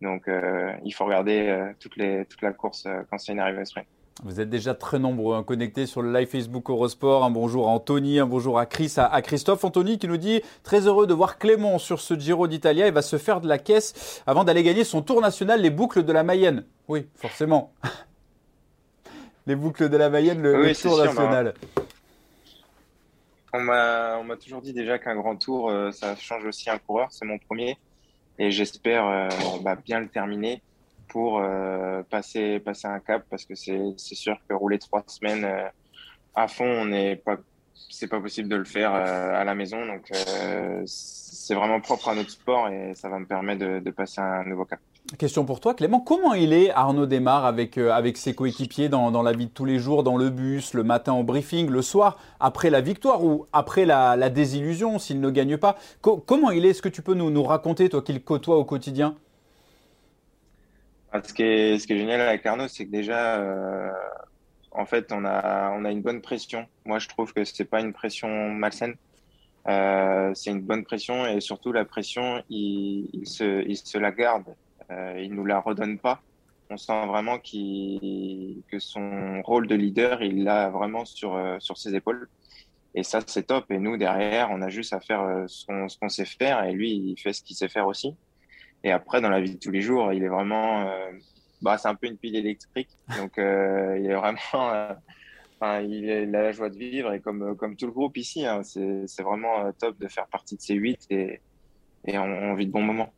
Donc, 0.00 0.30
il 0.82 0.94
faut 0.94 1.04
regarder 1.04 1.72
toute 1.78 1.96
la 1.96 2.52
course 2.52 2.88
quand 3.10 3.18
c'est 3.18 3.32
une 3.32 3.40
arrivée 3.40 3.64
sprint. 3.66 3.86
Vous 4.22 4.40
êtes 4.40 4.48
déjà 4.48 4.74
très 4.74 5.00
nombreux 5.00 5.34
hein, 5.34 5.42
connectés 5.42 5.86
sur 5.86 6.00
le 6.00 6.12
live 6.12 6.28
Facebook 6.28 6.70
Eurosport. 6.70 7.24
Un 7.24 7.30
bonjour 7.30 7.68
à 7.68 7.72
Anthony, 7.72 8.20
un 8.20 8.26
bonjour 8.26 8.58
à 8.60 8.64
Chris, 8.64 8.94
à, 8.96 9.20
Christophe. 9.22 9.64
Anthony 9.64 9.98
qui 9.98 10.06
nous 10.06 10.16
dit 10.16 10.40
très 10.62 10.86
heureux 10.86 11.08
de 11.08 11.12
voir 11.12 11.36
Clément 11.36 11.78
sur 11.78 12.00
ce 12.00 12.14
Giro 12.14 12.46
d'Italia. 12.46 12.86
Il 12.86 12.92
va 12.92 13.02
se 13.02 13.18
faire 13.18 13.40
de 13.40 13.48
la 13.48 13.58
caisse 13.58 14.22
avant 14.26 14.44
d'aller 14.44 14.62
gagner 14.62 14.84
son 14.84 15.02
tour 15.02 15.20
national, 15.20 15.60
les 15.60 15.70
boucles 15.70 16.04
de 16.04 16.12
la 16.12 16.22
Mayenne. 16.22 16.64
Oui, 16.86 17.06
forcément. 17.16 17.72
les 19.46 19.56
boucles 19.56 19.88
de 19.88 19.96
la 19.96 20.08
Mayenne, 20.08 20.40
le, 20.40 20.72
tour 20.80 20.96
national. 20.96 21.54
On 23.52 23.60
m'a 23.60 24.36
toujours 24.40 24.62
dit 24.62 24.72
déjà 24.72 24.98
qu'un 25.00 25.16
grand 25.16 25.36
tour, 25.36 25.70
euh, 25.70 25.90
ça 25.90 26.14
change 26.14 26.44
aussi 26.44 26.70
un 26.70 26.78
coureur. 26.78 27.08
C'est 27.10 27.24
mon 27.24 27.38
premier. 27.38 27.78
Et 28.38 28.52
j'espère 28.52 29.06
euh, 29.06 29.28
bah, 29.62 29.76
bien 29.76 29.98
le 29.98 30.08
terminer 30.08 30.62
pour 31.08 31.40
euh, 31.40 32.02
passer, 32.10 32.58
passer 32.60 32.88
un 32.88 33.00
cap 33.00 33.24
parce 33.30 33.44
que 33.44 33.54
c'est 33.54 33.94
sûr 33.96 34.36
que 34.48 34.54
rouler 34.54 34.78
trois 34.78 35.02
semaines 35.06 35.44
euh, 35.44 35.68
à 36.34 36.48
fond, 36.48 36.66
on 36.66 36.86
n'est 36.86 37.16
pas 37.16 37.36
pas 38.10 38.20
possible 38.20 38.48
de 38.48 38.56
le 38.56 38.64
faire 38.64 38.92
euh, 38.94 39.40
à 39.40 39.44
la 39.44 39.54
maison. 39.54 39.86
Donc, 39.86 40.10
c'est 40.84 41.54
vraiment 41.54 41.80
propre 41.80 42.08
à 42.08 42.14
notre 42.14 42.30
sport 42.30 42.68
et 42.68 42.92
ça 42.94 43.08
va 43.08 43.18
me 43.18 43.24
permettre 43.24 43.80
de, 43.80 43.90
passer 43.90 44.20
un 44.20 44.44
nouveau 44.44 44.64
cap. 44.64 44.78
Question 45.18 45.44
pour 45.44 45.60
toi, 45.60 45.74
Clément. 45.74 46.00
Comment 46.00 46.34
il 46.34 46.52
est, 46.52 46.70
Arnaud 46.70 47.06
Desmar, 47.06 47.46
avec, 47.46 47.78
avec 47.78 48.16
ses 48.16 48.34
coéquipiers 48.34 48.88
dans, 48.88 49.10
dans, 49.10 49.22
la 49.22 49.32
vie 49.32 49.46
de 49.46 49.50
tous 49.50 49.64
les 49.64 49.78
jours, 49.78 50.02
dans 50.02 50.16
le 50.16 50.28
bus, 50.28 50.74
le 50.74 50.82
matin 50.82 51.14
au 51.14 51.22
briefing, 51.22 51.68
le 51.70 51.82
soir, 51.82 52.18
après 52.40 52.68
la 52.68 52.80
victoire 52.80 53.24
ou 53.24 53.46
après 53.52 53.86
la, 53.86 54.16
la 54.16 54.28
désillusion 54.28 54.98
s'il 54.98 55.20
ne 55.20 55.30
gagne 55.30 55.56
pas? 55.56 55.76
Comment 56.02 56.50
il 56.50 56.66
est? 56.66 56.70
Est-ce 56.70 56.82
que 56.82 56.88
tu 56.88 57.00
peux 57.00 57.14
nous, 57.14 57.30
nous 57.30 57.42
raconter, 57.42 57.88
toi 57.88 58.02
qui 58.02 58.12
le 58.12 58.20
côtoies 58.20 58.56
au 58.56 58.64
quotidien? 58.64 59.14
Ce, 61.22 61.32
qui 61.32 61.42
est, 61.42 61.78
ce 61.78 61.86
qui 61.86 61.92
est 61.92 61.98
génial 61.98 62.20
avec 62.20 62.44
Arnaud, 62.44 62.68
c'est 62.68 62.86
que 62.86 62.90
déjà, 62.90 63.36
euh, 63.38 63.90
en 64.72 64.84
fait, 64.86 65.12
on 65.12 65.24
a, 65.24 65.70
une 65.90 66.02
bonne 66.02 66.20
pression. 66.20 66.66
Moi, 66.84 66.98
je 66.98 67.08
trouve 67.08 67.32
que 67.32 67.44
c'est 67.44 67.64
pas 67.64 67.80
une 67.80 67.92
pression 67.92 68.50
malsaine. 68.50 68.96
Euh, 69.68 70.32
c'est 70.34 70.50
une 70.50 70.60
bonne 70.60 70.84
pression 70.84 71.26
et 71.26 71.40
surtout 71.40 71.72
la 71.72 71.84
pression, 71.84 72.42
il, 72.50 73.26
se, 73.26 73.98
la 73.98 74.10
garde. 74.10 74.54
Euh, 74.90 75.20
il 75.22 75.32
nous 75.34 75.44
la 75.44 75.60
redonne 75.60 75.98
pas. 75.98 76.20
On 76.70 76.76
sent 76.76 77.06
vraiment 77.06 77.38
qu 77.38 78.62
que 78.68 78.78
son 78.78 79.42
rôle 79.42 79.66
de 79.66 79.74
leader, 79.74 80.22
il 80.22 80.44
l'a 80.44 80.70
vraiment 80.70 81.04
sur, 81.04 81.38
ses 81.76 81.94
épaules. 81.94 82.28
Et 82.94 83.02
ça, 83.02 83.20
c'est 83.26 83.44
top. 83.44 83.70
Et 83.70 83.78
nous, 83.78 83.96
derrière, 83.96 84.50
on 84.50 84.62
a 84.62 84.68
juste 84.68 84.92
à 84.92 85.00
faire 85.00 85.44
ce 85.46 85.66
qu'on 85.66 86.08
sait 86.08 86.24
faire. 86.24 86.64
Et 86.64 86.72
lui, 86.72 86.90
il 86.90 87.16
fait 87.20 87.32
ce 87.32 87.42
qu'il 87.42 87.56
sait 87.56 87.68
faire 87.68 87.86
aussi. 87.86 88.16
Et 88.84 88.92
après, 88.92 89.22
dans 89.22 89.30
la 89.30 89.40
vie 89.40 89.54
de 89.54 89.58
tous 89.58 89.70
les 89.70 89.80
jours, 89.80 90.12
il 90.12 90.22
est 90.22 90.28
vraiment, 90.28 90.82
euh, 90.86 91.10
bah, 91.62 91.78
c'est 91.78 91.88
un 91.88 91.94
peu 91.94 92.06
une 92.06 92.18
pile 92.18 92.36
électrique. 92.36 92.90
Donc, 93.18 93.38
euh, 93.38 93.98
il 93.98 94.10
est 94.10 94.14
vraiment, 94.14 94.72
euh, 94.72 95.82
il, 95.82 96.10
a 96.10 96.26
la 96.26 96.52
joie 96.52 96.68
de 96.68 96.76
vivre 96.76 97.12
et 97.14 97.20
comme, 97.20 97.56
comme 97.56 97.76
tout 97.76 97.86
le 97.86 97.92
groupe 97.92 98.18
ici, 98.18 98.44
hein, 98.46 98.62
c'est 98.62 99.22
vraiment 99.22 99.72
top 99.72 99.98
de 99.98 100.06
faire 100.08 100.26
partie 100.26 100.56
de 100.56 100.60
ces 100.60 100.74
huit 100.74 101.06
et, 101.08 101.40
et 102.06 102.18
on 102.18 102.54
vit 102.54 102.66
de 102.66 102.72
bons 102.72 102.82
moments. 102.82 103.14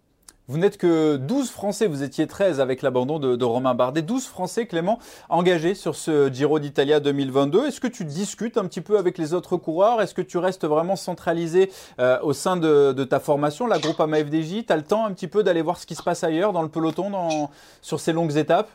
Vous 0.49 0.59
n'êtes 0.59 0.79
que 0.79 1.17
12 1.17 1.51
Français, 1.51 1.89
vous 1.89 2.05
étiez 2.05 2.29
13 2.29 2.61
avec 2.61 2.81
l'abandon 2.81 3.19
de, 3.19 3.45
Romain 3.45 3.75
Bardet. 3.75 4.03
12 4.03 4.27
Français, 4.27 4.67
Clément, 4.67 5.01
engagés 5.29 5.75
sur 5.75 5.97
ce 5.97 6.33
Giro 6.33 6.61
d'Italia 6.61 7.01
2022. 7.01 7.67
Est-ce 7.67 7.81
que 7.81 7.89
tu 7.89 8.05
discutes 8.05 8.57
un 8.57 8.65
petit 8.67 8.81
peu 8.81 8.97
avec 8.97 9.19
les 9.19 9.35
autres 9.35 9.57
coureurs? 9.57 10.01
Est-ce 10.01 10.15
que 10.15 10.23
tu 10.23 10.39
restes 10.39 10.65
vraiment 10.65 10.95
centralisé 10.95 11.73
euh, 11.99 12.21
au 12.23 12.33
sein 12.33 12.57
de, 12.57 12.93
ta 13.03 13.19
formation, 13.19 13.67
la 13.67 13.81
groupe 13.81 13.99
AMA-FDJ 14.01 14.67
Tu 14.67 14.73
as 14.73 14.77
le 14.77 14.85
temps 14.85 15.05
un 15.05 15.13
petit 15.13 15.27
peu 15.27 15.43
d'aller 15.43 15.63
voir 15.63 15.79
ce 15.79 15.87
qui 15.87 15.97
se 15.97 16.03
passe 16.05 16.23
ailleurs 16.23 16.53
dans 16.53 16.63
le 16.63 16.69
peloton, 16.69 17.49
sur 17.83 17.99
ces 17.99 18.13
longues 18.13 18.37
étapes? 18.37 18.71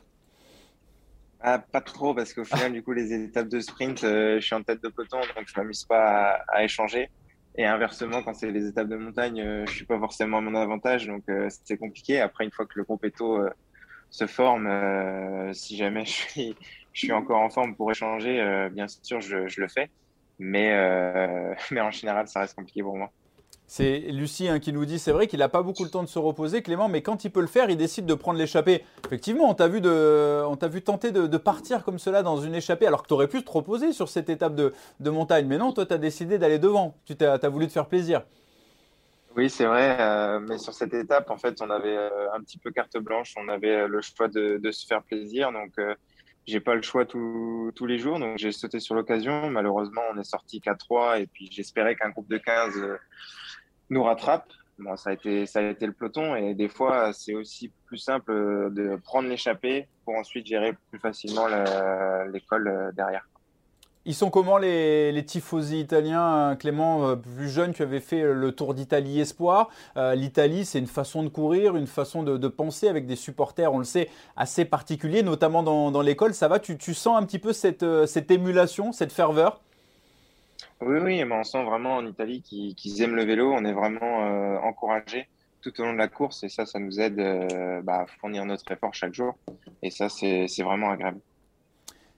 Ah, 1.40 1.58
pas 1.58 1.82
trop, 1.82 2.14
parce 2.14 2.34
qu'au 2.34 2.44
final, 2.44 2.74
du 2.74 2.84
coup, 2.84 2.92
les 2.92 3.14
étapes 3.14 3.48
de 3.48 3.62
sprint, 3.62 4.04
euh, 4.04 4.42
je 4.42 4.46
suis 4.46 4.56
en 4.56 4.62
tête 4.62 4.84
de 4.84 4.90
peloton, 4.90 5.20
donc 5.36 5.46
je 5.48 5.54
m'amuse 5.58 5.86
pas 5.86 6.42
à 6.50 6.64
échanger. 6.64 7.10
Et 7.58 7.66
inversement, 7.66 8.24
quand 8.24 8.34
c'est 8.34 8.52
les 8.52 8.68
étapes 8.68 8.88
de 8.88 8.96
montagne, 8.96 9.42
euh, 9.42 9.66
je 9.68 9.74
suis 9.74 9.86
pas 9.86 10.00
forcément 10.00 10.38
à 10.38 10.42
mon 10.42 10.56
avantage, 10.56 11.08
donc 11.08 11.24
euh, 11.30 11.50
c'est 11.66 11.78
compliqué. 11.78 12.20
Après, 12.22 12.46
une 12.46 12.52
fois 12.52 12.66
que 12.66 12.80
le 12.80 12.86
Eto 13.04 13.40
euh, 13.40 13.50
se 14.10 14.26
forme, 14.28 14.68
si 15.54 15.78
jamais 15.78 16.06
je 16.06 16.12
suis, 16.12 16.56
je 16.94 17.00
suis 17.00 17.12
encore 17.14 17.42
en 17.42 17.50
forme 17.50 17.76
pour 17.76 17.92
échanger, 17.92 18.70
bien 18.72 18.88
sûr, 18.88 19.22
je, 19.22 19.48
je, 19.48 19.62
le 19.62 19.68
fais. 19.68 19.90
Mais, 20.40 20.70
mais 21.72 21.82
en 21.82 21.92
général, 21.92 22.28
ça 22.28 22.42
reste 22.42 22.56
compliqué 22.56 22.84
pour 22.84 22.98
moi. 22.98 23.12
C'est 23.74 24.00
Lucie 24.00 24.50
hein, 24.50 24.60
qui 24.60 24.74
nous 24.74 24.84
dit, 24.84 25.00
c'est 25.00 25.14
vrai 25.14 25.28
qu'il 25.28 25.40
n'a 25.40 25.48
pas 25.48 25.64
beaucoup 25.64 25.86
le 25.86 25.90
temps 25.90 26.04
de 26.04 26.10
se 26.10 26.20
reposer, 26.20 26.62
Clément, 26.62 26.90
mais 26.90 27.02
quand 27.02 27.24
il 27.24 27.32
peut 27.32 27.40
le 27.40 27.48
faire, 27.48 27.70
il 27.70 27.78
décide 27.78 28.06
de 28.06 28.14
prendre 28.16 28.38
l'échappée. 28.38 28.84
Effectivement, 29.06 29.50
on 29.50 29.54
t'a 29.54 29.70
vu, 29.70 29.80
vu 29.80 30.82
tenter 30.82 31.14
de, 31.14 31.38
partir 31.38 31.86
comme 31.86 31.98
cela 31.98 32.22
dans 32.22 32.36
une 32.36 32.54
échappée, 32.54 32.86
alors 32.86 33.02
que 33.02 33.08
tu 33.08 33.14
aurais 33.14 33.30
pu 33.30 33.42
te 33.42 33.50
reposer 33.50 33.94
sur 33.94 34.10
cette 34.10 34.30
étape 34.30 34.56
de, 34.56 34.74
montagne. 35.10 35.48
Mais 35.48 35.58
non, 35.58 35.72
toi, 35.72 35.86
tu 35.86 35.94
as 35.94 35.98
décidé 35.98 36.38
d'aller 36.38 36.60
devant. 36.60 36.98
Tu 37.06 37.16
as, 37.24 37.48
voulu 37.48 37.66
te 37.68 37.72
faire 37.72 37.86
plaisir. 37.86 38.24
Oui, 39.38 39.50
c'est 39.50 39.68
vrai. 39.68 39.96
Euh, 40.02 40.42
mais 40.42 40.58
sur 40.58 40.74
cette 40.74 40.94
étape, 40.94 41.30
en 41.30 41.38
fait, 41.38 41.62
on 41.62 41.70
avait 41.70 41.96
euh, 41.96 42.34
un 42.34 42.42
petit 42.42 42.58
peu 42.58 42.72
carte 42.72 42.98
blanche. 42.98 43.36
On 43.38 43.48
avait 43.48 43.88
le 43.88 44.02
choix 44.02 44.28
de, 44.28 44.60
se 44.70 44.86
faire 44.86 45.02
plaisir. 45.02 45.54
Donc, 45.54 45.72
euh, 45.80 45.96
j'ai 46.46 46.60
pas 46.60 46.76
le 46.76 46.82
choix 46.82 47.06
tous 47.06 47.72
les 47.88 48.00
jours. 48.00 48.20
Donc, 48.20 48.38
j'ai 48.38 48.52
sauté 48.52 48.82
sur 48.82 48.96
l'occasion. 48.96 49.50
Malheureusement, 49.50 50.02
on 50.14 50.20
est 50.20 50.26
sorti 50.26 50.60
qu'à 50.60 50.76
3. 50.76 51.20
Et 51.20 51.28
puis, 51.28 51.48
j'espérais 51.50 51.96
qu'un 51.96 52.10
groupe 52.10 52.28
de 52.28 52.38
15 52.38 52.74
nous 53.92 54.04
rattrape. 54.04 54.48
Ça 54.96 55.12
a 55.12 55.14
été, 55.14 55.46
ça 55.46 55.60
a 55.60 55.64
été 55.64 55.86
le 55.86 55.92
peloton 55.92 56.36
et 56.36 56.56
des 56.56 56.70
fois, 56.70 57.14
c'est 57.14 57.36
aussi 57.36 57.72
plus 57.86 58.00
simple 58.00 58.32
de 58.72 58.96
prendre 59.04 59.30
l'échappée 59.30 59.88
pour 60.06 60.16
ensuite 60.16 60.48
gérer 60.48 60.74
plus 60.90 61.00
facilement 61.00 61.46
l'école 62.26 62.68
euh, 62.68 62.92
derrière. 62.94 63.28
Ils 64.06 64.16
sont 64.16 64.32
comment 64.32 64.58
les, 64.58 65.12
les 65.12 65.24
tifosi 65.24 65.80
italiens, 65.80 66.56
Clément, 66.60 67.10
euh, 67.10 67.16
plus 67.16 67.50
jeune, 67.50 67.72
tu 67.74 67.84
avais 67.84 68.00
fait 68.00 68.24
le 68.24 68.52
Tour 68.52 68.74
d'Italie 68.74 69.20
Espoir. 69.20 69.70
Euh, 69.98 70.16
L'Italie, 70.16 70.66
c'est 70.66 70.80
une 70.80 70.88
façon 70.88 71.22
de 71.22 71.30
courir, 71.30 71.76
une 71.76 71.86
façon 71.86 72.24
de, 72.24 72.48
penser 72.48 72.88
avec 72.88 73.06
des 73.06 73.16
supporters, 73.16 73.72
on 73.72 73.78
le 73.78 73.84
sait, 73.84 74.10
assez 74.36 74.66
particuliers, 74.66 75.22
notamment 75.22 75.62
dans, 75.62 76.02
l'école. 76.02 76.34
Ça 76.34 76.48
va, 76.48 76.58
tu, 76.58 76.94
sens 76.96 77.22
un 77.22 77.24
petit 77.24 77.38
peu 77.38 77.54
cette 77.54 78.32
émulation, 78.32 78.92
cette 78.92 79.12
ferveur? 79.12 79.62
Oui, 80.82 81.00
oui, 81.02 81.26
mais 81.26 81.36
on 81.36 81.44
sent 81.44 81.64
vraiment 81.64 81.96
en 81.96 82.06
Italie 82.06 82.42
qu'ils 82.42 83.02
aiment 83.02 83.16
le 83.16 83.24
vélo. 83.24 83.52
On 83.52 83.66
est 83.66 83.74
vraiment 83.74 84.26
euh, 84.26 84.58
encouragés 84.60 85.28
tout 85.62 85.80
au 85.80 85.86
long 85.86 85.94
de 85.94 85.98
la 85.98 86.08
course 86.08 86.44
et 86.44 86.50
ça, 86.50 86.66
ça 86.66 86.80
nous 86.80 87.00
aide 87.00 87.20
euh, 87.20 87.82
bah, 87.84 88.02
à 88.02 88.06
fournir 88.08 88.46
notre 88.46 88.72
effort 88.72 88.94
chaque 88.94 89.14
jour. 89.14 89.36
Et 89.84 89.92
ça, 89.92 90.10
c'est 90.10 90.48
vraiment 90.64 90.90
agréable. 90.90 91.20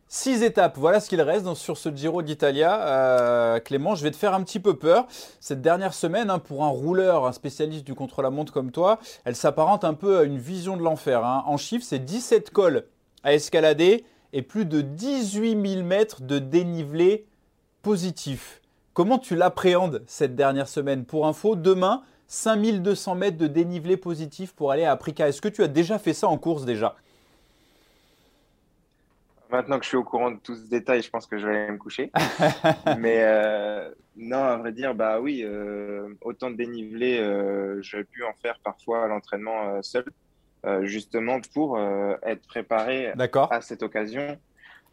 Six 0.07 0.43
étapes, 0.43 0.77
voilà 0.77 0.99
ce 0.99 1.09
qu'il 1.09 1.21
reste 1.21 1.51
sur 1.55 1.75
ce 1.75 1.89
Giro 1.89 2.21
d'Italia. 2.21 2.87
Euh, 2.87 3.59
Clément, 3.59 3.95
je 3.95 4.03
vais 4.03 4.11
te 4.11 4.15
faire 4.15 4.35
un 4.35 4.43
petit 4.43 4.59
peu 4.59 4.77
peur. 4.77 5.07
Cette 5.39 5.61
dernière 5.61 5.93
semaine, 5.93 6.29
hein, 6.29 6.37
pour 6.37 6.63
un 6.63 6.69
rouleur, 6.69 7.25
un 7.25 7.31
spécialiste 7.31 7.83
du 7.83 7.95
contre-la-montre 7.95 8.53
comme 8.53 8.71
toi, 8.71 8.99
elle 9.25 9.35
s'apparente 9.35 9.83
un 9.83 9.95
peu 9.95 10.19
à 10.19 10.23
une 10.23 10.37
vision 10.37 10.77
de 10.77 10.83
l'enfer. 10.83 11.25
Hein. 11.25 11.43
En 11.47 11.57
chiffres, 11.57 11.85
c'est 11.87 11.97
17 11.97 12.51
cols 12.51 12.85
à 13.23 13.33
escalader 13.33 14.05
et 14.33 14.43
plus 14.43 14.65
de 14.65 14.81
18 14.81 15.67
000 15.75 15.83
mètres 15.83 16.21
de 16.21 16.37
dénivelé 16.37 17.25
positif. 17.83 18.61
Comment 18.93 19.19
tu 19.19 19.35
l'appréhendes 19.35 20.03
cette 20.07 20.35
dernière 20.35 20.67
semaine? 20.67 21.05
Pour 21.05 21.27
info, 21.27 21.55
demain, 21.55 22.01
5200 22.27 23.15
mètres 23.15 23.37
de 23.37 23.47
dénivelé 23.47 23.97
positif 23.97 24.53
pour 24.53 24.71
aller 24.71 24.85
à 24.85 24.93
Africa. 24.93 25.27
Est-ce 25.27 25.41
que 25.41 25.49
tu 25.49 25.61
as 25.61 25.67
déjà 25.67 25.99
fait 25.99 26.13
ça 26.13 26.27
en 26.27 26.37
course 26.37 26.65
déjà? 26.65 26.95
Maintenant 29.51 29.77
que 29.77 29.83
je 29.83 29.89
suis 29.89 29.97
au 29.97 30.03
courant 30.03 30.31
de 30.31 30.37
tout 30.37 30.55
ce 30.55 30.67
détail, 30.67 31.03
je 31.03 31.09
pense 31.11 31.27
que 31.27 31.37
je 31.37 31.45
vais 31.45 31.55
aller 31.55 31.71
me 31.71 31.77
coucher. 31.77 32.11
Mais 32.97 33.17
euh, 33.19 33.91
non, 34.15 34.43
à 34.43 34.57
vrai 34.57 34.71
dire, 34.71 34.95
bah 34.95 35.19
oui, 35.19 35.41
euh, 35.43 36.09
autant 36.21 36.49
de 36.49 36.55
dénivelé, 36.55 37.19
euh, 37.19 37.79
j'aurais 37.83 38.05
pu 38.05 38.23
en 38.23 38.33
faire 38.41 38.57
parfois 38.63 39.03
à 39.03 39.07
l'entraînement 39.07 39.81
seul, 39.83 40.05
justement 40.81 41.39
pour 41.53 41.77
être 42.23 42.47
préparé 42.47 43.13
à 43.51 43.61
cette 43.61 43.83
occasion 43.83 44.39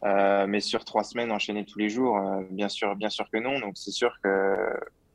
euh, 0.04 0.47
mais 0.47 0.61
sur 0.61 0.85
trois 0.85 1.04
semaines, 1.04 1.30
enchaîner 1.30 1.64
tous 1.64 1.78
les 1.78 1.88
jours, 1.88 2.19
euh, 2.19 2.42
bien 2.50 2.69
sûr, 2.69 2.97
bien 2.97 3.11
sûr 3.11 3.28
que 3.30 3.38
non. 3.38 3.59
Donc 3.59 3.75
c'est 3.76 3.90
sûr 3.90 4.12
que 4.23 4.57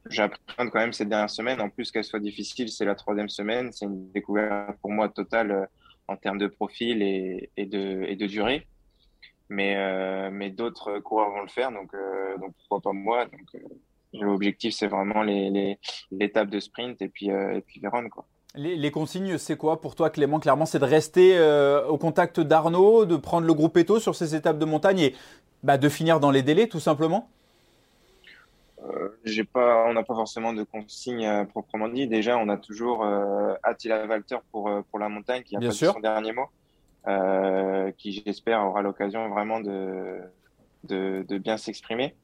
j'apprends 0.10 0.70
quand 0.70 0.80
même 0.80 0.94
cette 0.94 1.10
dernière 1.10 1.30
semaine. 1.30 1.60
En 1.62 1.70
plus 1.70 1.92
qu'elle 1.92 2.04
soit 2.04 2.20
difficile, 2.20 2.70
c'est 2.70 2.86
la 2.86 2.96
troisième 2.96 3.30
semaine. 3.30 3.72
C'est 3.72 3.86
une 3.86 4.12
découverte 4.12 4.78
pour 4.82 4.92
moi 4.92 5.10
totale 5.10 5.52
euh, 5.52 5.66
en 6.08 6.18
termes 6.18 6.38
de 6.38 6.48
profil 6.48 7.02
et, 7.02 7.50
et, 7.58 7.66
de, 7.66 8.04
et 8.08 8.16
de 8.16 8.28
durée. 8.28 8.68
Mais, 9.50 9.76
euh, 9.78 10.30
mais 10.32 10.50
d'autres 10.50 11.00
coureurs 11.00 11.32
vont 11.32 11.42
le 11.42 11.48
faire, 11.48 11.72
donc, 11.72 11.92
donc 12.40 12.54
pourquoi 12.58 12.82
pas 12.82 12.94
moi? 12.94 13.26
Donc 13.26 13.64
l'objectif, 14.14 14.74
c'est 14.74 14.88
vraiment 14.88 15.22
l'étape 15.22 16.48
les, 16.50 16.56
de 16.56 16.60
sprint 16.60 17.02
et 17.04 17.10
puis, 17.10 17.28
et 17.28 17.62
puis 17.62 17.80
quoi. 18.10 18.26
Les, 18.58 18.92
consignes, 18.92 19.38
c'est 19.38 19.58
quoi 19.58 19.82
pour 19.82 19.96
toi, 19.96 20.10
Clément 20.10 20.40
Clairement, 20.40 20.66
c'est 20.66 20.80
de 20.80 20.86
rester 20.86 21.38
euh, 21.38 21.86
au 21.88 21.98
contact 21.98 22.40
d'Arnaud, 22.40 23.06
de 23.06 23.18
prendre 23.18 23.46
le 23.46 23.54
groupe 23.54 23.76
Eto 23.78 24.00
sur 24.00 24.16
ces 24.16 24.36
étapes 24.36 24.58
de 24.58 24.66
montagne 24.66 25.00
et 25.00 25.16
bah, 25.64 25.78
de 25.78 25.90
finir 25.90 26.20
dans 26.20 26.32
les 26.32 26.42
délais, 26.42 26.68
tout 26.68 26.80
simplement? 26.80 27.30
Euh, 28.88 29.10
pas, 29.52 29.86
on 29.88 29.94
n'a 29.94 30.04
pas 30.04 30.16
forcément 30.16 30.54
de 30.54 30.64
consignes 30.64 31.26
euh, 31.26 31.44
proprement 31.44 31.90
dit. 31.90 32.08
Déjà, 32.08 32.38
on 32.38 32.48
a 32.48 32.58
toujours 32.58 33.06
Attila 33.64 34.06
Walter 34.06 34.38
pour, 34.52 34.72
pour 34.90 35.00
la 35.00 35.10
montagne 35.10 35.44
qui 35.44 35.56
a 35.56 35.60
Bien 35.60 35.72
son 35.72 36.00
dernier 36.00 36.32
mot, 36.32 36.48
qui 37.98 38.24
j'espère 38.26 38.62
aura 38.66 38.82
l'occasion 38.82 39.28
vraiment 39.30 39.60
de, 39.60 40.22
de 40.84 41.38
bien 41.38 41.58
s'exprimer. 41.58 42.16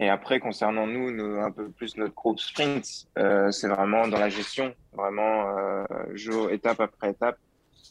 Et 0.00 0.08
après, 0.08 0.40
concernant 0.40 0.86
nous, 0.86 1.08
un 1.40 1.50
peu 1.50 1.68
plus 1.68 1.96
notre 1.96 2.14
groupe 2.14 2.40
sprint, 2.40 3.06
euh, 3.18 3.50
c'est 3.50 3.68
vraiment 3.68 4.08
dans 4.08 4.18
la 4.18 4.28
gestion, 4.28 4.74
vraiment 4.94 5.56
euh, 5.56 6.48
étape 6.50 6.80
après 6.80 7.10
étape, 7.10 7.38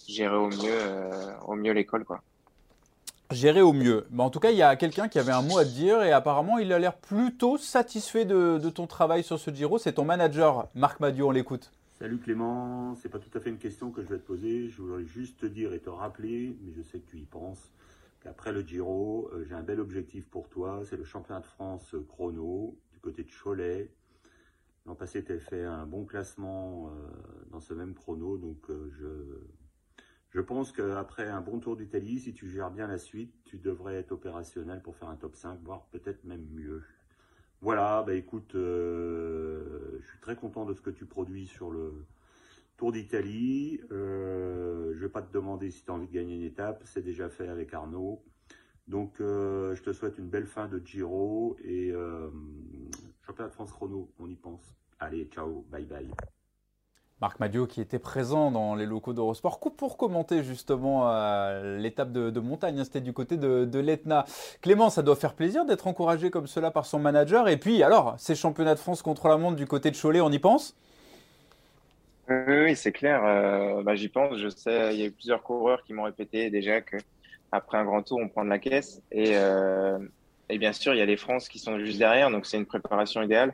gérer 0.07 0.35
au 0.35 0.49
mieux, 0.49 0.71
euh, 0.71 1.33
au 1.47 1.55
mieux 1.55 1.73
l'école, 1.73 2.03
quoi. 2.03 2.21
Gérer 3.31 3.61
au 3.61 3.71
mieux. 3.71 4.07
Mais 4.11 4.23
en 4.23 4.29
tout 4.29 4.41
cas, 4.41 4.51
il 4.51 4.57
y 4.57 4.61
a 4.61 4.75
quelqu'un 4.75 5.07
qui 5.07 5.19
avait 5.19 5.31
un 5.31 5.41
mot 5.41 5.57
à 5.57 5.63
te 5.63 5.69
dire 5.69 6.03
et 6.03 6.11
apparemment, 6.11 6.57
il 6.57 6.73
a 6.73 6.79
l'air 6.79 6.95
plutôt 6.95 7.57
satisfait 7.57 8.25
de, 8.25 8.69
ton 8.69 8.87
travail 8.87 9.23
sur 9.23 9.39
ce 9.39 9.51
Giro. 9.51 9.77
C'est 9.77 9.93
ton 9.93 10.03
manager, 10.03 10.67
Marc 10.75 10.99
Madiot, 10.99 11.29
on 11.29 11.31
l'écoute. 11.31 11.71
Salut 11.97 12.17
Clément, 12.17 12.95
c'est 12.95 13.09
pas 13.09 13.19
tout 13.19 13.37
à 13.37 13.39
fait 13.39 13.51
une 13.51 13.59
question 13.59 13.91
que 13.91 14.01
je 14.01 14.07
vais 14.07 14.17
te 14.17 14.27
poser. 14.27 14.69
Je 14.69 14.81
voudrais 14.81 15.05
juste 15.05 15.39
te 15.39 15.45
dire 15.45 15.71
et 15.71 15.79
te 15.79 15.89
rappeler, 15.89 16.57
mais 16.61 16.73
je 16.75 16.81
sais 16.81 16.97
que 16.97 17.09
tu 17.09 17.17
y 17.17 17.25
penses, 17.25 17.71
après 18.25 18.51
le 18.51 18.61
Giro, 18.61 19.29
euh, 19.33 19.43
j'ai 19.45 19.55
un 19.55 19.63
bel 19.63 19.79
objectif 19.79 20.29
pour 20.29 20.49
toi, 20.49 20.81
c'est 20.85 20.97
le 20.97 21.03
championnat 21.03 21.41
de 21.41 21.45
France 21.45 21.93
euh, 21.95 22.03
chrono 22.03 22.77
du 22.91 22.99
côté 22.99 23.23
de 23.23 23.31
Cholet. 23.31 23.91
L'an 24.85 24.95
passé, 24.95 25.23
tu 25.23 25.31
as 25.33 25.39
fait 25.39 25.63
un 25.63 25.85
bon 25.85 26.05
classement 26.05 26.89
euh, 26.89 27.09
dans 27.49 27.59
ce 27.59 27.73
même 27.73 27.93
chrono, 27.93 28.37
donc 28.37 28.65
je, 28.69 29.39
je 30.29 30.41
pense 30.41 30.71
qu'après 30.71 31.27
un 31.27 31.41
bon 31.41 31.59
tour 31.59 31.77
d'Italie, 31.77 32.19
si 32.19 32.33
tu 32.33 32.49
gères 32.49 32.71
bien 32.71 32.87
la 32.87 32.97
suite, 32.97 33.33
tu 33.43 33.57
devrais 33.57 33.95
être 33.95 34.11
opérationnel 34.11 34.81
pour 34.81 34.95
faire 34.95 35.09
un 35.09 35.15
top 35.15 35.35
5, 35.35 35.59
voire 35.63 35.85
peut-être 35.91 36.23
même 36.23 36.47
mieux. 36.51 36.83
Voilà, 37.61 38.01
bah 38.01 38.15
écoute, 38.15 38.53
je 38.53 39.99
suis 40.03 40.19
très 40.19 40.35
content 40.35 40.65
de 40.65 40.73
ce 40.73 40.81
que 40.81 40.89
tu 40.89 41.05
produis 41.05 41.45
sur 41.45 41.69
le, 41.69 42.07
Tour 42.81 42.93
d'Italie, 42.93 43.79
euh, 43.91 44.93
je 44.95 45.01
vais 45.01 45.09
pas 45.11 45.21
te 45.21 45.31
demander 45.31 45.69
si 45.69 45.83
tu 45.83 45.91
as 45.91 45.93
envie 45.93 46.07
de 46.07 46.11
gagner 46.11 46.33
une 46.33 46.41
étape, 46.41 46.81
c'est 46.83 47.03
déjà 47.03 47.29
fait 47.29 47.47
avec 47.47 47.75
Arnaud. 47.75 48.23
Donc 48.87 49.21
euh, 49.21 49.75
je 49.75 49.83
te 49.83 49.93
souhaite 49.93 50.17
une 50.17 50.29
belle 50.29 50.47
fin 50.47 50.67
de 50.67 50.81
Giro 50.83 51.57
et 51.63 51.91
euh, 51.91 52.31
championnat 53.23 53.49
de 53.49 53.53
France 53.53 53.71
chrono, 53.71 54.09
on 54.17 54.27
y 54.27 54.35
pense. 54.35 54.63
Allez, 54.99 55.25
ciao, 55.25 55.63
bye 55.69 55.85
bye. 55.85 56.09
Marc 57.21 57.39
Madio 57.39 57.67
qui 57.67 57.81
était 57.81 57.99
présent 57.99 58.49
dans 58.49 58.73
les 58.73 58.87
locaux 58.87 59.13
d'Eurosport 59.13 59.59
pour 59.59 59.95
commenter 59.95 60.43
justement 60.43 61.03
l'étape 61.77 62.11
de, 62.11 62.39
montagne. 62.39 62.79
Hein, 62.79 62.83
c'était 62.83 62.99
du 62.99 63.13
côté 63.13 63.37
de, 63.37 63.63
de 63.63 63.77
l'Etna. 63.77 64.25
Clément, 64.61 64.89
ça 64.89 65.03
doit 65.03 65.15
faire 65.15 65.35
plaisir 65.35 65.65
d'être 65.65 65.85
encouragé 65.85 66.31
comme 66.31 66.47
cela 66.47 66.71
par 66.71 66.87
son 66.87 66.97
manager. 66.97 67.47
Et 67.47 67.57
puis 67.57 67.83
alors, 67.83 68.15
ces 68.17 68.33
championnats 68.33 68.73
de 68.73 68.79
France 68.79 69.03
contre 69.03 69.27
la 69.27 69.37
montre 69.37 69.55
du 69.55 69.67
côté 69.67 69.91
de 69.91 69.95
Cholet, 69.95 70.19
on 70.19 70.31
y 70.31 70.39
pense? 70.39 70.75
Oui, 72.47 72.75
c'est 72.75 72.91
clair. 72.91 73.23
Euh, 73.23 73.83
bah, 73.83 73.95
j'y 73.95 74.09
pense. 74.09 74.37
Je 74.37 74.49
sais, 74.49 74.93
il 74.93 74.99
y 74.99 75.03
a 75.03 75.07
eu 75.07 75.11
plusieurs 75.11 75.43
coureurs 75.43 75.83
qui 75.83 75.93
m'ont 75.93 76.03
répété 76.03 76.49
déjà 76.49 76.81
que 76.81 76.97
après 77.51 77.77
un 77.77 77.85
grand 77.85 78.03
tour, 78.03 78.19
on 78.21 78.29
prend 78.29 78.43
de 78.43 78.49
la 78.49 78.59
caisse. 78.59 79.01
Et, 79.11 79.31
euh, 79.35 79.99
bien 80.49 80.73
sûr, 80.73 80.93
il 80.93 80.97
y 80.97 81.01
a 81.01 81.05
les 81.05 81.17
France 81.17 81.49
qui 81.49 81.59
sont 81.59 81.79
juste 81.79 81.97
derrière, 81.97 82.29
donc 82.29 82.45
c'est 82.45 82.57
une 82.57 82.65
préparation 82.65 83.21
idéale. 83.21 83.53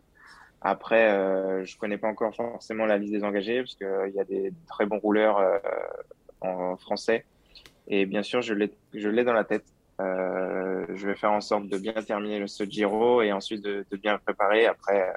Après, 0.62 1.12
euh, 1.12 1.64
je 1.66 1.78
connais 1.78 1.98
pas 1.98 2.08
encore 2.08 2.36
forcément 2.36 2.86
la 2.86 2.98
liste 2.98 3.14
des 3.14 3.24
engagés 3.24 3.60
parce 3.60 3.76
qu'il 3.76 4.14
y 4.16 4.20
a 4.20 4.24
des 4.24 4.52
très 4.68 4.86
bons 4.86 5.00
rouleurs 5.00 5.40
en 6.42 6.76
français. 6.78 7.26
Et 7.88 8.06
bien 8.06 8.24
sûr, 8.24 8.42
je 8.42 8.54
l'ai, 8.54 9.24
dans 9.24 9.34
la 9.34 9.44
tête. 9.44 9.66
Je 10.00 11.08
vais 11.08 11.16
faire 11.16 11.32
en 11.32 11.42
sorte 11.42 11.68
de 11.68 11.78
bien 11.78 11.94
terminer 11.94 12.48
ce 12.48 12.64
Giro 12.64 13.22
et 13.22 13.32
ensuite 13.32 13.64
de, 13.64 13.86
bien 14.02 14.18
préparer. 14.18 14.66
Après, 14.66 15.14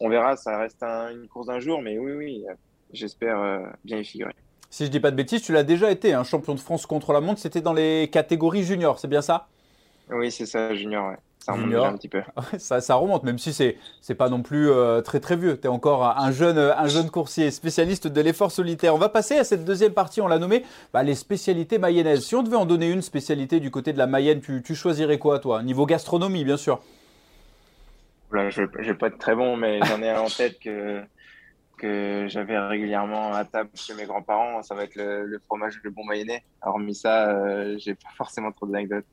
on 0.00 0.08
verra. 0.08 0.36
Ça 0.36 0.58
reste 0.58 0.82
une 0.82 1.28
course 1.28 1.48
d'un 1.48 1.60
jour, 1.60 1.82
mais 1.82 1.98
oui, 1.98 2.12
oui, 2.12 2.46
j'espère 2.92 3.38
euh, 3.40 3.60
bien 3.84 3.98
y 3.98 4.04
figurer. 4.04 4.34
Si 4.70 4.86
je 4.86 4.90
dis 4.90 5.00
pas 5.00 5.10
de 5.10 5.16
bêtises, 5.16 5.42
tu 5.42 5.52
l'as 5.52 5.64
déjà 5.64 5.90
été, 5.90 6.14
un 6.14 6.20
hein, 6.20 6.24
champion 6.24 6.54
de 6.54 6.60
France 6.60 6.86
contre 6.86 7.12
la 7.12 7.20
montre, 7.20 7.40
c'était 7.40 7.60
dans 7.60 7.74
les 7.74 8.08
catégories 8.10 8.64
juniors, 8.64 8.98
c'est 8.98 9.08
bien 9.08 9.22
ça? 9.22 9.48
Oui, 10.10 10.30
c'est 10.30 10.46
ça, 10.46 10.74
junior, 10.74 11.10
ouais. 11.10 11.16
Ça 11.44 11.52
remonte 11.54 11.74
un 11.74 11.96
petit 11.96 12.08
peu. 12.08 12.22
ça, 12.58 12.94
remonte, 12.94 13.24
même 13.24 13.38
si 13.38 13.52
c'est 13.52 13.76
n'est 14.08 14.14
pas 14.14 14.28
non 14.28 14.42
plus 14.42 14.70
euh, 14.70 15.00
très 15.00 15.18
très 15.18 15.36
vieux. 15.36 15.58
Tu 15.58 15.66
es 15.66 15.68
encore 15.68 16.04
un 16.04 16.30
jeune, 16.30 16.56
un 16.56 16.86
jeune 16.86 17.10
coursier, 17.10 17.50
spécialiste 17.50 18.06
de 18.06 18.20
l'effort 18.20 18.52
solitaire. 18.52 18.94
On 18.94 18.98
va 18.98 19.08
passer 19.08 19.36
à 19.36 19.42
cette 19.42 19.64
deuxième 19.64 19.92
partie, 19.92 20.20
on 20.20 20.28
l'a 20.28 20.38
nommé 20.38 20.64
bah, 20.92 21.02
les 21.02 21.16
spécialités 21.16 21.78
mayennaises. 21.78 22.24
Si 22.24 22.36
on 22.36 22.44
devait 22.44 22.56
en 22.56 22.64
donner 22.64 22.88
une 22.90 23.02
spécialité 23.02 23.58
du 23.58 23.72
côté 23.72 23.92
de 23.92 23.98
la 23.98 24.06
Mayenne, 24.06 24.40
tu, 24.40 24.62
tu 24.62 24.76
choisirais 24.76 25.18
quoi 25.18 25.40
toi? 25.40 25.64
Niveau 25.64 25.84
gastronomie, 25.84 26.44
bien 26.44 26.56
sûr. 26.56 26.80
je 28.32 28.62
ne 28.62 28.84
vais 28.84 28.94
pas 28.94 29.08
être 29.08 29.18
très 29.18 29.34
bon, 29.34 29.56
mais 29.56 29.80
j'en 29.84 30.00
ai 30.00 30.12
en 30.12 30.26
tête 30.36 30.60
que, 30.60 31.02
que 31.82 32.26
j'avais 32.28 32.58
régulièrement 32.58 33.34
à 33.34 33.44
table 33.44 33.70
chez 33.74 33.94
mes 33.94 34.04
grands-parents. 34.04 34.62
Ça 34.62 34.74
va 34.74 34.84
être 34.84 34.94
le, 34.94 35.40
fromage 35.46 35.80
de 35.84 35.90
bon 35.90 36.04
mayonnaise. 36.04 36.40
Hormis 36.62 36.94
ça, 36.94 37.30
euh, 37.30 37.76
j'ai 37.78 37.94
pas 37.94 38.08
forcément 38.16 38.52
trop 38.52 38.66
d'anecdotes. 38.66 39.04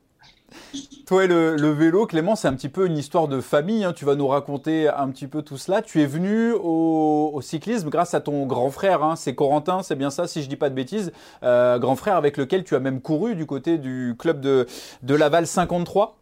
Toi 1.06 1.26
et 1.26 1.28
le, 1.28 1.72
vélo, 1.72 2.06
Clément, 2.06 2.36
c'est 2.36 2.48
un 2.48 2.54
petit 2.54 2.70
peu 2.70 2.86
une 2.86 2.98
histoire 2.98 3.28
de 3.28 3.42
famille. 3.42 3.84
Hein. 3.84 3.94
Tu 3.94 4.06
vas 4.06 4.16
nous 4.16 4.28
raconter 4.28 4.88
un 4.88 5.10
petit 5.10 5.28
peu 5.28 5.42
tout 5.42 5.58
cela. 5.58 5.82
Tu 5.82 6.02
es 6.02 6.06
venu 6.06 6.52
au, 6.52 7.40
cyclisme 7.42 7.90
grâce 7.90 8.14
à 8.14 8.22
ton 8.22 8.46
grand 8.46 8.70
frère. 8.70 9.04
Hein. 9.04 9.16
C'est 9.16 9.34
Corentin, 9.34 9.82
c'est 9.82 9.96
bien 9.96 10.10
ça, 10.10 10.28
si 10.28 10.44
je 10.44 10.50
dis 10.50 10.56
pas 10.56 10.70
de 10.70 10.76
bêtises. 10.76 11.12
Euh, 11.44 11.80
grand 11.80 11.96
frère 11.96 12.16
avec 12.16 12.38
lequel 12.38 12.64
tu 12.64 12.76
as 12.76 12.80
même 12.80 13.02
couru 13.02 13.36
du 13.36 13.46
côté 13.46 13.78
du 13.78 14.16
club 14.18 14.42
de, 14.42 14.68
de 15.02 15.16
Laval 15.16 15.48
53. 15.48 16.20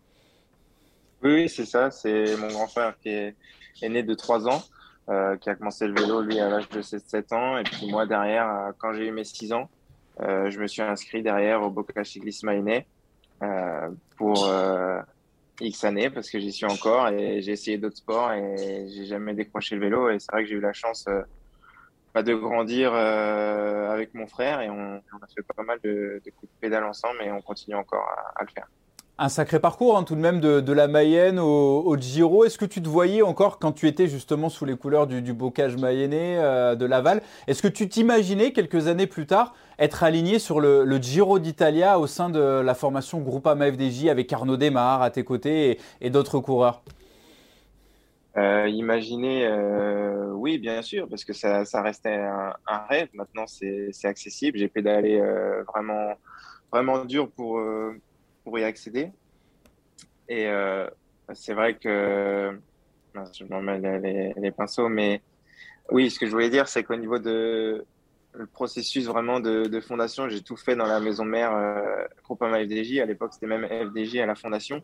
Oui, 1.23 1.49
c'est 1.49 1.65
ça. 1.65 1.91
C'est 1.91 2.37
mon 2.37 2.47
grand 2.47 2.67
frère 2.67 2.93
qui 3.01 3.09
est, 3.09 3.35
né 3.81 4.03
de 4.03 4.13
3 4.13 4.47
ans, 4.47 4.63
euh, 5.09 5.37
qui 5.37 5.49
a 5.49 5.55
commencé 5.55 5.87
le 5.87 5.99
vélo, 5.99 6.21
lui, 6.21 6.39
à 6.39 6.49
l'âge 6.49 6.69
de 6.69 6.81
7 6.81 7.33
ans. 7.33 7.57
Et 7.57 7.63
puis 7.63 7.89
moi, 7.89 8.05
derrière, 8.05 8.49
euh, 8.49 8.71
quand 8.77 8.93
j'ai 8.93 9.07
eu 9.07 9.11
mes 9.11 9.23
6 9.23 9.53
ans, 9.53 9.69
je 10.19 10.59
me 10.59 10.65
suis 10.65 10.81
inscrit 10.81 11.21
derrière 11.21 11.61
au 11.61 11.69
Bocage 11.69 12.07
Cyclisme 12.07 12.47
Mainé 12.47 12.87
euh, 13.43 13.89
pour 14.17 14.47
euh, 14.47 14.99
X 15.61 15.83
années 15.83 16.09
parce 16.09 16.27
que 16.31 16.39
j'y 16.39 16.51
suis 16.51 16.65
encore 16.65 17.09
et 17.09 17.39
j'ai 17.43 17.51
essayé 17.51 17.77
d'autres 17.77 17.97
sports 17.97 18.31
et 18.31 18.87
j'ai 18.89 19.05
jamais 19.05 19.35
décroché 19.35 19.75
le 19.75 19.81
vélo 19.81 20.09
et 20.09 20.17
c'est 20.17 20.31
vrai 20.31 20.41
que 20.41 20.49
j'ai 20.49 20.55
eu 20.55 20.59
la 20.59 20.73
chance 20.73 21.05
euh, 21.07 21.21
de 22.19 22.33
grandir 22.33 22.95
avec 22.95 24.15
mon 24.15 24.25
frère 24.25 24.61
et 24.61 24.71
on, 24.71 24.95
a 24.95 25.27
fait 25.35 25.43
pas 25.55 25.61
mal 25.61 25.79
de, 25.83 26.19
coups 26.35 26.51
de 26.51 26.59
pédale 26.59 26.83
ensemble 26.83 27.21
et 27.21 27.31
on 27.31 27.43
continue 27.43 27.75
encore 27.75 28.09
à 28.35 28.41
le 28.41 28.49
faire 28.49 28.67
un 29.19 29.29
sacré 29.29 29.59
parcours 29.59 29.97
hein, 29.97 30.03
tout 30.03 30.15
de 30.15 30.19
même 30.19 30.39
de, 30.39 30.73
la 30.73 30.87
Mayenne 30.87 31.39
au, 31.39 31.97
Giro. 31.99 32.45
Est-ce 32.45 32.57
que 32.57 32.65
tu 32.65 32.81
te 32.81 32.87
voyais 32.87 33.21
encore 33.21 33.57
quand 33.57 33.71
tu 33.71 33.87
étais 33.87 34.07
justement 34.07 34.49
sous 34.49 34.65
les 34.65 34.77
couleurs 34.77 35.07
du, 35.07 35.33
bocage 35.33 35.75
mayennais 35.77 36.37
euh, 36.37 36.75
de 36.75 36.85
Laval? 36.85 37.21
Est-ce 37.47 37.61
que 37.63 37.67
tu 37.67 37.89
t'imaginais 37.89 38.51
quelques 38.51 38.87
années 38.87 39.07
plus 39.07 39.25
tard 39.25 39.55
être 39.79 40.03
aligné 40.03 40.39
sur 40.39 40.59
le, 40.59 41.01
Giro 41.01 41.39
d'Italia 41.39 41.99
au 41.99 42.07
sein 42.07 42.29
de 42.29 42.39
la 42.39 42.73
formation 42.75 43.19
Groupama 43.19 43.71
FDJ 43.71 44.07
avec 44.07 44.31
Arnaud 44.31 44.57
Desmar 44.57 45.01
à 45.01 45.09
tes 45.09 45.23
côtés 45.23 45.79
et, 46.01 46.09
d'autres 46.09 46.39
coureurs? 46.39 46.83
Euh, 48.37 48.67
euh, 48.69 50.31
oui, 50.33 50.59
bien 50.59 50.83
sûr, 50.83 51.07
parce 51.09 51.25
que 51.25 51.33
ça, 51.33 51.63
restait 51.81 52.19
un, 52.67 52.77
rêve. 52.87 53.07
Maintenant, 53.13 53.45
c'est 53.47 54.05
accessible. 54.05 54.59
J'ai 54.59 54.67
pédalé 54.67 55.19
vraiment, 55.67 56.13
vraiment 56.71 57.03
dur 57.03 57.29
pour, 57.31 57.59
pour 58.47 58.57
y 58.57 58.63
accéder. 58.63 59.11
Et 60.29 60.47
euh, 60.47 60.87
c'est 61.33 61.53
vrai 61.53 61.75
que 61.75 62.57
je 63.33 63.43
m'en 63.43 63.61
mets 63.61 63.77
les, 64.37 64.51
pinceaux, 64.51 64.87
mais 64.87 65.21
oui, 65.91 66.09
ce 66.09 66.17
que 66.17 66.27
je 66.27 66.31
voulais 66.31 66.49
dire, 66.49 66.69
c'est 66.69 66.85
qu'au 66.85 66.95
niveau 66.95 67.19
de 67.19 67.85
le 68.31 68.45
processus 68.45 69.05
vraiment 69.05 69.41
de, 69.41 69.81
fondation, 69.81 70.29
j'ai 70.29 70.41
tout 70.41 70.55
fait 70.55 70.77
dans 70.77 70.85
la 70.85 71.01
maison 71.01 71.25
mère 71.25 71.53
euh, 71.53 72.05
Groupama 72.23 72.63
FDJ. 72.63 72.99
À 72.99 73.05
l'époque, 73.05 73.33
c'était 73.33 73.47
même 73.47 73.67
FDJ 73.67 74.19
à 74.19 74.25
la 74.25 74.35
fondation. 74.35 74.81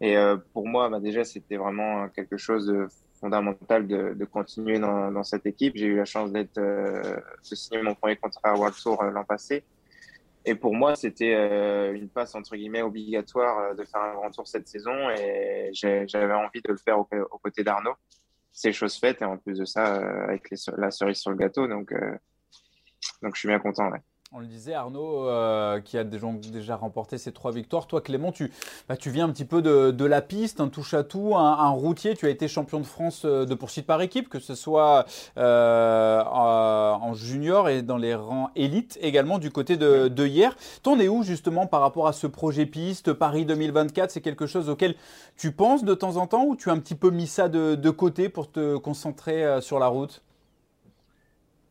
Et 0.00 0.16
euh, 0.16 0.38
pour 0.54 0.66
moi, 0.66 0.88
bah, 0.88 0.98
déjà, 0.98 1.24
c'était 1.24 1.58
vraiment 1.58 2.08
quelque 2.08 2.38
chose 2.38 2.68
de 2.68 2.86
fondamental 3.20 3.86
de, 3.86 4.24
continuer 4.24 4.78
dans, 4.78 5.24
cette 5.24 5.44
équipe. 5.44 5.74
J'ai 5.76 5.86
eu 5.88 5.96
la 5.96 6.06
chance 6.06 6.32
d'être 6.32 6.56
euh, 6.56 7.16
de 7.50 7.54
signer 7.54 7.82
mon 7.82 7.94
premier 7.94 8.16
contrat 8.16 8.52
à 8.52 8.54
World 8.54 8.76
l'an 9.12 9.24
passé. 9.24 9.62
Et 10.46 10.54
pour 10.54 10.74
moi, 10.74 10.94
c'était 10.94 11.34
euh, 11.34 11.94
une 11.94 12.08
passe 12.08 12.34
entre 12.34 12.56
guillemets 12.56 12.82
obligatoire 12.82 13.58
euh, 13.58 13.74
de 13.74 13.84
faire 13.84 14.02
un 14.02 14.14
grand 14.14 14.30
tour 14.30 14.46
cette 14.46 14.68
saison 14.68 15.08
et 15.10 15.70
j'avais 15.72 16.34
envie 16.34 16.60
de 16.60 16.70
le 16.70 16.76
faire 16.76 16.98
aux, 16.98 17.38
côtés 17.42 17.64
d'Arnaud. 17.64 17.94
C'est 18.52 18.72
chose 18.72 18.96
faite 18.96 19.22
et 19.22 19.24
en 19.24 19.38
plus 19.38 19.58
de 19.58 19.64
ça, 19.64 19.96
euh, 19.96 20.24
avec 20.24 20.52
la 20.76 20.90
cerise 20.90 21.18
sur 21.18 21.30
le 21.30 21.36
gâteau, 21.36 21.66
donc, 21.66 21.92
donc 23.22 23.34
je 23.34 23.38
suis 23.38 23.48
bien 23.48 23.58
content. 23.58 23.90
Ouais. 23.90 24.00
On 24.36 24.40
le 24.40 24.46
disait, 24.46 24.74
Arnaud, 24.74 25.28
euh, 25.28 25.80
qui 25.80 25.96
a 25.96 26.02
déjà 26.02 26.74
remporté 26.74 27.18
ses 27.18 27.30
trois 27.30 27.52
victoires. 27.52 27.86
Toi, 27.86 28.00
Clément, 28.00 28.32
tu, 28.32 28.50
bah, 28.88 28.96
tu 28.96 29.10
viens 29.10 29.26
un 29.26 29.28
petit 29.28 29.44
peu 29.44 29.62
de, 29.62 30.04
la 30.04 30.22
piste, 30.22 30.60
un 30.60 30.66
touche-à-tout, 30.66 31.36
un, 31.36 31.68
routier. 31.68 32.16
Tu 32.16 32.26
as 32.26 32.30
été 32.30 32.48
champion 32.48 32.80
de 32.80 32.84
France 32.84 33.22
euh, 33.24 33.44
de 33.44 33.54
poursuite 33.54 33.86
par 33.86 34.02
équipe, 34.02 34.28
que 34.28 34.40
ce 34.40 34.56
soit 34.56 35.04
euh, 35.38 36.20
en 36.24 37.14
junior 37.14 37.68
et 37.68 37.82
dans 37.82 37.96
les 37.96 38.16
rangs 38.16 38.50
élites 38.56 38.98
également 39.00 39.38
du 39.38 39.52
côté 39.52 39.76
de, 39.76 40.26
hier. 40.26 40.56
T'en 40.82 40.98
es 40.98 41.06
où 41.06 41.22
justement 41.22 41.68
par 41.68 41.80
rapport 41.80 42.08
à 42.08 42.12
ce 42.12 42.26
projet 42.26 42.66
piste 42.66 43.12
Paris 43.12 43.44
2024 43.44 44.10
C'est 44.10 44.20
quelque 44.20 44.48
chose 44.48 44.68
auquel 44.68 44.96
tu 45.36 45.52
penses 45.52 45.84
de 45.84 45.94
temps 45.94 46.16
en 46.16 46.26
temps 46.26 46.44
ou 46.44 46.56
tu 46.56 46.70
as 46.70 46.72
un 46.72 46.80
petit 46.80 46.96
peu 46.96 47.10
mis 47.10 47.28
ça 47.28 47.48
de 47.48 47.90
côté 47.90 48.28
pour 48.28 48.50
te 48.50 48.78
concentrer 48.78 49.60
sur 49.60 49.78
la 49.78 49.86
route? 49.86 50.24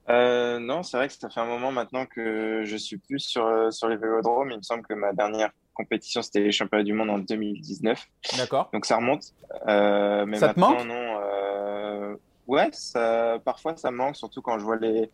Euh, 0.09 0.59
non, 0.59 0.83
c'est 0.83 0.97
vrai 0.97 1.07
que 1.07 1.13
ça 1.13 1.29
fait 1.29 1.39
un 1.39 1.45
moment 1.45 1.71
maintenant 1.71 2.05
que 2.05 2.63
je 2.65 2.75
suis 2.75 2.97
plus 2.97 3.19
sur, 3.19 3.45
euh, 3.45 3.71
sur 3.71 3.87
les 3.87 3.95
vélodromes. 3.95 4.51
Il 4.51 4.57
me 4.57 4.61
semble 4.61 4.83
que 4.83 4.93
ma 4.93 5.13
dernière 5.13 5.51
compétition, 5.73 6.21
c'était 6.21 6.41
les 6.41 6.51
championnats 6.51 6.83
du 6.83 6.93
monde 6.93 7.09
en 7.09 7.19
2019. 7.19 8.05
D'accord. 8.37 8.69
Donc 8.73 8.85
ça 8.85 8.97
remonte. 8.97 9.33
Euh, 9.67 10.25
mais 10.25 10.37
ça 10.37 10.53
te 10.53 10.59
manque? 10.59 10.85
non. 10.85 11.19
Euh, 11.21 12.15
ouais, 12.47 12.69
ça, 12.73 13.39
parfois 13.45 13.75
ça 13.77 13.91
manque, 13.91 14.17
surtout 14.17 14.41
quand 14.41 14.59
je 14.59 14.65
vois 14.65 14.77
les, 14.77 15.09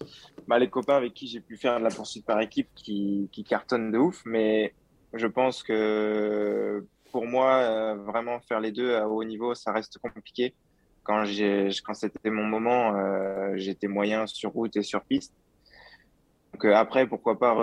bah, 0.47 0.57
les 0.57 0.69
copains 0.69 0.97
avec 0.97 1.13
qui 1.13 1.27
j'ai 1.27 1.39
pu 1.39 1.55
faire 1.55 1.77
de 1.77 1.83
la 1.83 1.91
poursuite 1.91 2.25
par 2.25 2.41
équipe 2.41 2.69
qui, 2.75 3.29
qui 3.31 3.43
cartonnent 3.43 3.91
de 3.91 3.97
ouf. 3.99 4.23
Mais 4.25 4.73
je 5.13 5.27
pense 5.27 5.61
que 5.61 6.83
pour 7.11 7.25
moi, 7.25 7.93
vraiment 7.95 8.39
faire 8.39 8.59
les 8.59 8.71
deux 8.71 8.95
à 8.95 9.07
haut 9.07 9.23
niveau, 9.23 9.53
ça 9.55 9.71
reste 9.71 9.97
compliqué 9.99 10.53
quand, 11.09 11.23
quand 11.83 11.93
c'était 11.95 12.29
mon 12.29 12.43
moment, 12.43 12.95
euh, 12.95 13.53
j'étais 13.55 13.87
moyen 13.87 14.27
sur 14.27 14.51
route 14.51 14.77
et 14.77 14.83
sur 14.83 15.01
piste. 15.01 15.33
Donc 16.53 16.65
euh, 16.65 16.75
après, 16.75 17.07
pourquoi 17.07 17.39
pas 17.39 17.53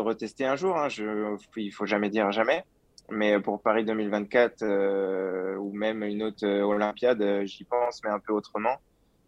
retester 0.00 0.44
un 0.44 0.54
jour. 0.54 0.76
Hein, 0.78 0.88
je, 0.88 1.36
il 1.56 1.72
faut 1.72 1.84
jamais 1.84 2.10
dire 2.10 2.30
jamais. 2.30 2.62
Mais 3.10 3.40
pour 3.40 3.60
Paris 3.60 3.84
2024 3.84 4.62
euh, 4.62 5.56
ou 5.56 5.72
même 5.72 6.04
une 6.04 6.22
autre 6.22 6.46
Olympiade, 6.46 7.42
j'y 7.44 7.64
pense, 7.64 8.00
mais 8.04 8.10
un 8.10 8.20
peu 8.20 8.32
autrement. 8.32 8.76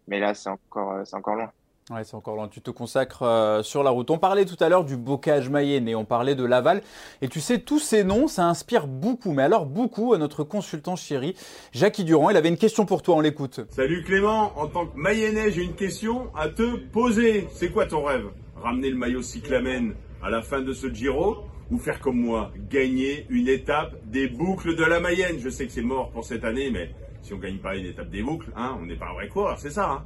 Mais 0.07 0.21
là, 0.21 0.33
c'est 0.33 0.49
encore, 0.49 1.03
encore 1.11 1.35
loin. 1.35 1.51
Ouais, 1.91 2.03
c'est 2.03 2.15
encore 2.15 2.35
loin. 2.35 2.47
Tu 2.47 2.61
te 2.61 2.71
consacres 2.71 3.21
euh, 3.21 3.61
sur 3.61 3.83
la 3.83 3.91
route. 3.91 4.09
On 4.09 4.17
parlait 4.17 4.45
tout 4.45 4.57
à 4.59 4.69
l'heure 4.69 4.85
du 4.85 4.97
bocage 4.97 5.49
Mayenne 5.49 5.87
et 5.87 5.93
on 5.93 6.03
parlait 6.03 6.33
de 6.33 6.43
Laval. 6.43 6.81
Et 7.21 7.27
tu 7.27 7.39
sais, 7.39 7.59
tous 7.59 7.77
ces 7.77 8.03
noms, 8.03 8.27
ça 8.27 8.47
inspire 8.47 8.87
beaucoup, 8.87 9.33
mais 9.33 9.43
alors 9.43 9.67
beaucoup 9.67 10.15
à 10.15 10.17
notre 10.17 10.43
consultant 10.43 10.95
chéri, 10.95 11.35
Jackie 11.73 12.03
Durand. 12.03 12.31
Il 12.31 12.37
avait 12.37 12.49
une 12.49 12.57
question 12.57 12.87
pour 12.87 13.03
toi, 13.03 13.17
on 13.17 13.19
l'écoute. 13.19 13.59
Salut 13.69 14.03
Clément, 14.03 14.57
en 14.59 14.65
tant 14.65 14.87
que 14.87 14.97
Mayennais, 14.97 15.51
j'ai 15.51 15.61
une 15.61 15.75
question 15.75 16.31
à 16.35 16.49
te 16.49 16.75
poser. 16.75 17.47
C'est 17.53 17.69
quoi 17.69 17.85
ton 17.85 18.03
rêve? 18.03 18.25
Ramener 18.55 18.89
le 18.89 18.97
maillot 18.97 19.21
cyclamen 19.21 19.93
à 20.23 20.31
la 20.31 20.41
fin 20.41 20.61
de 20.61 20.73
ce 20.73 20.91
Giro 20.91 21.43
ou 21.69 21.77
faire 21.77 21.99
comme 21.99 22.17
moi, 22.17 22.51
gagner 22.67 23.27
une 23.29 23.47
étape 23.47 23.93
des 24.05 24.27
boucles 24.27 24.75
de 24.75 24.83
la 24.83 24.99
Mayenne? 24.99 25.37
Je 25.39 25.49
sais 25.49 25.67
que 25.67 25.71
c'est 25.71 25.83
mort 25.83 26.09
pour 26.09 26.25
cette 26.25 26.45
année, 26.45 26.71
mais 26.71 26.89
si 27.21 27.31
on 27.35 27.37
gagne 27.37 27.59
pas 27.59 27.75
une 27.75 27.85
étape 27.85 28.09
des 28.09 28.23
boucles, 28.23 28.51
hein, 28.55 28.75
on 28.81 28.87
n'est 28.87 28.95
pas 28.95 29.09
un 29.09 29.13
vrai 29.13 29.27
coureur, 29.27 29.59
c'est 29.59 29.69
ça 29.69 29.91
hein? 29.91 30.03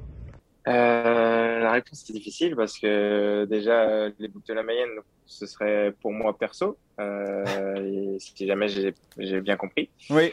Euh, 0.68 1.60
la 1.60 1.72
réponse 1.72 2.10
est 2.10 2.14
difficile 2.14 2.56
parce 2.56 2.78
que 2.78 3.46
déjà 3.46 4.10
les 4.20 4.28
boucles 4.28 4.48
de 4.50 4.54
la 4.54 4.64
Mayenne, 4.64 5.00
ce 5.26 5.46
serait 5.46 5.94
pour 6.02 6.12
moi 6.12 6.38
perso, 6.38 6.78
euh, 7.00 8.18
si 8.20 8.46
jamais 8.46 8.68
j'ai 8.68 9.42
bien 9.42 9.58
compris. 9.58 9.90
Oui. 10.10 10.32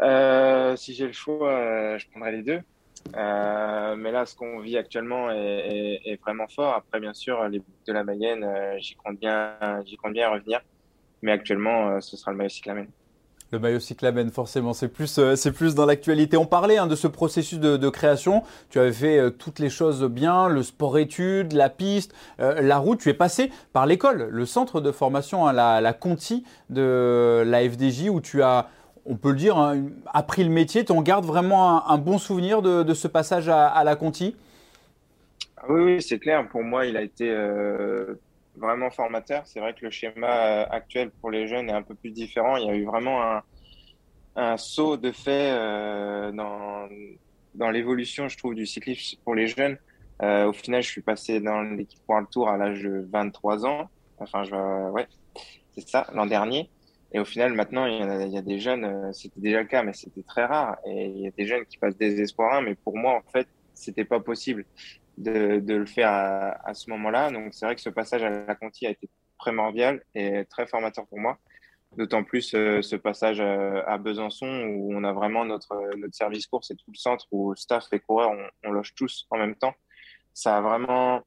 Euh, 0.00 0.74
si 0.76 0.94
j'ai 0.94 1.06
le 1.06 1.12
choix, 1.12 1.98
je 1.98 2.06
prendrais 2.10 2.32
les 2.32 2.42
deux. 2.42 2.60
Euh, 3.16 3.96
mais 3.96 4.12
là, 4.12 4.26
ce 4.26 4.34
qu'on 4.36 4.60
vit 4.60 4.76
actuellement 4.76 5.30
est, 5.30 5.36
est, 6.06 6.12
est, 6.12 6.20
vraiment 6.20 6.46
fort. 6.48 6.74
Après, 6.74 7.00
bien 7.00 7.12
sûr, 7.12 7.48
les 7.48 7.58
boucles 7.58 7.86
de 7.86 7.92
la 7.92 8.04
Mayenne, 8.04 8.44
euh, 8.44 8.78
j'y 8.78 8.94
compte 8.94 9.18
bien, 9.18 9.56
j'y 9.84 9.96
compte 9.96 10.12
bien 10.12 10.30
revenir. 10.30 10.60
Mais 11.22 11.32
actuellement, 11.32 12.00
ce 12.00 12.16
sera 12.16 12.32
le 12.32 12.36
maillot 12.36 12.48
cyclamen. 12.48 12.86
Le 13.52 13.58
maillot 13.58 13.80
cyclamen, 13.80 14.30
forcément, 14.30 14.72
c'est 14.72 14.88
plus, 14.88 15.18
euh, 15.18 15.36
c'est 15.36 15.52
plus 15.52 15.74
dans 15.74 15.84
l'actualité. 15.84 16.38
On 16.38 16.46
parlait 16.46 16.78
hein, 16.78 16.86
de 16.86 16.96
ce 16.96 17.06
processus 17.06 17.60
de, 17.60 17.88
création. 17.90 18.44
Tu 18.70 18.78
avais 18.78 18.92
fait 18.92 19.18
euh, 19.18 19.28
toutes 19.28 19.58
les 19.58 19.68
choses 19.68 20.04
bien, 20.04 20.48
le 20.48 20.62
sport-études, 20.62 21.52
la 21.52 21.68
piste, 21.68 22.14
euh, 22.40 22.62
la 22.62 22.78
route. 22.78 23.00
Tu 23.00 23.10
es 23.10 23.14
passé 23.14 23.52
par 23.74 23.84
l'école, 23.84 24.28
le 24.30 24.46
centre 24.46 24.80
de 24.80 24.90
formation, 24.90 25.46
hein, 25.46 25.52
la, 25.52 25.92
Conti 25.92 26.44
de 26.70 27.42
la 27.44 27.68
FDJ, 27.68 28.08
où 28.08 28.22
tu 28.22 28.42
as, 28.42 28.70
on 29.04 29.16
peut 29.16 29.32
le 29.32 29.36
dire, 29.36 29.58
hein, 29.58 29.82
appris 30.14 30.44
le 30.44 30.50
métier. 30.50 30.86
Tu 30.86 30.92
en 30.92 31.02
gardes 31.02 31.26
vraiment 31.26 31.86
un, 31.90 31.98
bon 31.98 32.16
souvenir 32.16 32.62
de, 32.62 32.94
ce 32.94 33.06
passage 33.06 33.50
à, 33.50 33.84
la 33.84 33.96
Conti? 33.96 34.34
Ah 35.58 35.64
Oui, 35.68 35.82
oui 35.82 36.02
c'est 36.02 36.18
clair. 36.18 36.48
Pour 36.48 36.62
moi, 36.62 36.86
il 36.86 36.96
a 36.96 37.02
été 37.02 37.30
vraiment 38.56 38.90
formateur. 38.90 39.46
C'est 39.46 39.60
vrai 39.60 39.74
que 39.74 39.84
le 39.84 39.90
schéma 39.90 40.46
euh, 40.46 40.66
actuel 40.70 41.10
pour 41.20 41.30
les 41.30 41.46
jeunes 41.46 41.68
est 41.68 41.74
un 41.74 41.82
peu 41.82 41.94
plus 41.94 42.10
différent. 42.10 42.56
Il 42.56 42.66
y 42.66 42.70
a 42.70 42.74
eu 42.74 42.84
vraiment 42.84 43.40
un, 44.36 44.56
saut 44.56 44.96
de 44.96 45.12
fait 45.12 45.50
euh, 45.52 46.32
dans, 46.32 47.70
l'évolution, 47.70 48.28
je 48.28 48.36
trouve, 48.36 48.54
du 48.54 48.66
cyclisme 48.66 49.18
pour 49.24 49.34
les 49.34 49.46
jeunes. 49.46 49.78
Euh, 50.22 50.46
au 50.46 50.52
final, 50.52 50.82
je 50.82 50.88
suis 50.88 51.02
passé 51.02 51.40
dans 51.40 51.62
l'équipe 51.62 52.00
World 52.08 52.28
Tour 52.30 52.48
à 52.48 52.56
l'âge 52.56 52.82
de 52.82 53.06
23 53.10 53.66
ans. 53.66 53.88
Enfin, 54.18 54.44
je, 54.44 54.90
ouais, 54.90 55.08
c'est 55.74 55.88
ça, 55.88 56.06
l'an 56.14 56.26
dernier. 56.26 56.70
Et 57.14 57.18
au 57.18 57.24
final, 57.24 57.52
maintenant, 57.52 57.84
il 57.84 58.32
y, 58.32 58.38
a, 58.38 58.42
des 58.42 58.58
jeunes, 58.58 58.84
euh, 58.84 59.12
c'était 59.12 59.40
déjà 59.40 59.60
le 59.60 59.66
cas, 59.66 59.82
mais 59.82 59.92
c'était 59.92 60.22
très 60.22 60.46
rare. 60.46 60.78
Et 60.86 61.06
il 61.06 61.20
y 61.20 61.26
a 61.26 61.30
des 61.30 61.46
jeunes 61.46 61.66
qui 61.66 61.76
passent 61.76 61.96
des 61.96 62.20
espoirs 62.22 62.54
1, 62.54 62.62
mais 62.62 62.74
pour 62.74 62.96
moi, 62.96 63.16
en 63.16 63.30
fait, 63.30 63.46
c'était 63.74 64.04
pas 64.04 64.20
possible 64.20 64.64
de, 65.22 65.74
le 65.74 65.86
faire 65.86 66.10
à, 66.10 66.74
ce 66.74 66.90
moment-là. 66.90 67.30
Donc, 67.30 67.54
c'est 67.54 67.66
vrai 67.66 67.74
que 67.74 67.80
ce 67.80 67.90
passage 67.90 68.22
à 68.22 68.30
la 68.30 68.54
Conti 68.54 68.86
a 68.86 68.90
été 68.90 69.08
primordial 69.38 70.02
et 70.14 70.44
très 70.46 70.66
formateur 70.66 71.06
pour 71.06 71.18
moi. 71.18 71.38
D'autant 71.96 72.24
plus 72.24 72.54
euh, 72.54 72.80
ce 72.80 72.96
passage 72.96 73.40
euh, 73.40 73.82
à 73.86 73.98
Besançon 73.98 74.46
où 74.46 74.94
on 74.94 75.04
a 75.04 75.12
vraiment 75.12 75.44
notre, 75.44 75.94
notre 75.96 76.14
service 76.14 76.46
course 76.46 76.70
et 76.70 76.76
tout 76.76 76.90
le 76.90 76.96
centre 76.96 77.26
où 77.32 77.54
staff 77.54 77.86
et 77.92 78.00
coureurs, 78.00 78.32
on, 78.64 78.70
loge 78.70 78.94
tous 78.94 79.26
en 79.30 79.36
même 79.36 79.54
temps. 79.56 79.74
Ça 80.32 80.56
a 80.56 80.60
vraiment 80.62 81.20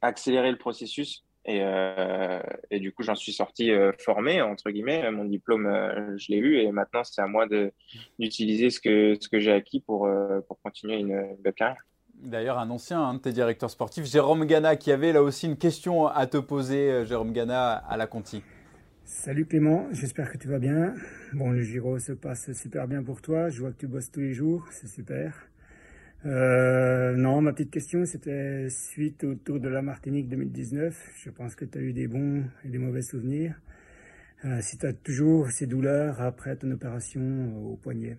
accéléré 0.00 0.50
le 0.50 0.56
processus 0.56 1.26
et, 1.44 1.60
euh, 1.62 2.40
et 2.70 2.80
du 2.80 2.92
coup, 2.92 3.02
j'en 3.02 3.14
suis 3.14 3.32
sorti 3.32 3.70
formé, 3.98 4.40
entre 4.40 4.70
guillemets. 4.70 5.10
Mon 5.10 5.24
diplôme, 5.24 5.66
je 6.16 6.32
l'ai 6.32 6.38
eu 6.38 6.56
et 6.58 6.72
maintenant, 6.72 7.04
c'est 7.04 7.20
à 7.20 7.26
moi 7.26 7.46
d'utiliser 8.18 8.70
ce 8.70 8.80
que, 8.80 9.14
ce 9.20 9.28
que 9.28 9.40
j'ai 9.40 9.52
acquis 9.52 9.80
pour, 9.80 10.08
pour 10.48 10.60
continuer 10.62 10.96
une 10.96 11.36
belle 11.40 11.54
carrière. 11.54 11.82
D'ailleurs, 12.22 12.58
un 12.58 12.68
ancien 12.70 13.14
de 13.14 13.18
tes 13.18 13.32
directeurs 13.32 13.70
sportifs, 13.70 14.04
Jérôme 14.04 14.44
Gana, 14.44 14.76
qui 14.76 14.92
avait 14.92 15.12
là 15.12 15.22
aussi 15.22 15.46
une 15.46 15.56
question 15.56 16.06
à 16.06 16.26
te 16.26 16.36
poser, 16.36 17.06
Jérôme 17.06 17.32
Gana, 17.32 17.72
à 17.72 17.96
la 17.96 18.06
Conti. 18.06 18.42
Salut 19.04 19.46
Clément, 19.46 19.88
j'espère 19.90 20.30
que 20.30 20.38
tu 20.38 20.46
vas 20.46 20.58
bien. 20.58 20.94
Bon, 21.32 21.50
le 21.50 21.62
Giro 21.62 21.98
se 21.98 22.12
passe 22.12 22.52
super 22.52 22.86
bien 22.86 23.02
pour 23.02 23.22
toi. 23.22 23.48
Je 23.48 23.60
vois 23.60 23.72
que 23.72 23.78
tu 23.78 23.86
bosses 23.86 24.10
tous 24.10 24.20
les 24.20 24.34
jours, 24.34 24.68
c'est 24.70 24.86
super. 24.86 25.48
Euh, 26.26 27.14
non, 27.16 27.40
ma 27.40 27.52
petite 27.52 27.70
question, 27.70 28.04
c'était 28.04 28.68
suite 28.68 29.24
au 29.24 29.34
Tour 29.34 29.58
de 29.58 29.68
la 29.68 29.80
Martinique 29.80 30.28
2019. 30.28 31.12
Je 31.16 31.30
pense 31.30 31.54
que 31.54 31.64
tu 31.64 31.78
as 31.78 31.80
eu 31.80 31.92
des 31.94 32.06
bons 32.06 32.44
et 32.64 32.68
des 32.68 32.78
mauvais 32.78 33.02
souvenirs. 33.02 33.58
Euh, 34.44 34.58
si 34.60 34.76
tu 34.76 34.86
as 34.86 34.92
toujours 34.92 35.50
ces 35.50 35.66
douleurs 35.66 36.20
après 36.20 36.56
ton 36.56 36.70
opération 36.70 37.72
au 37.72 37.76
poignet. 37.76 38.18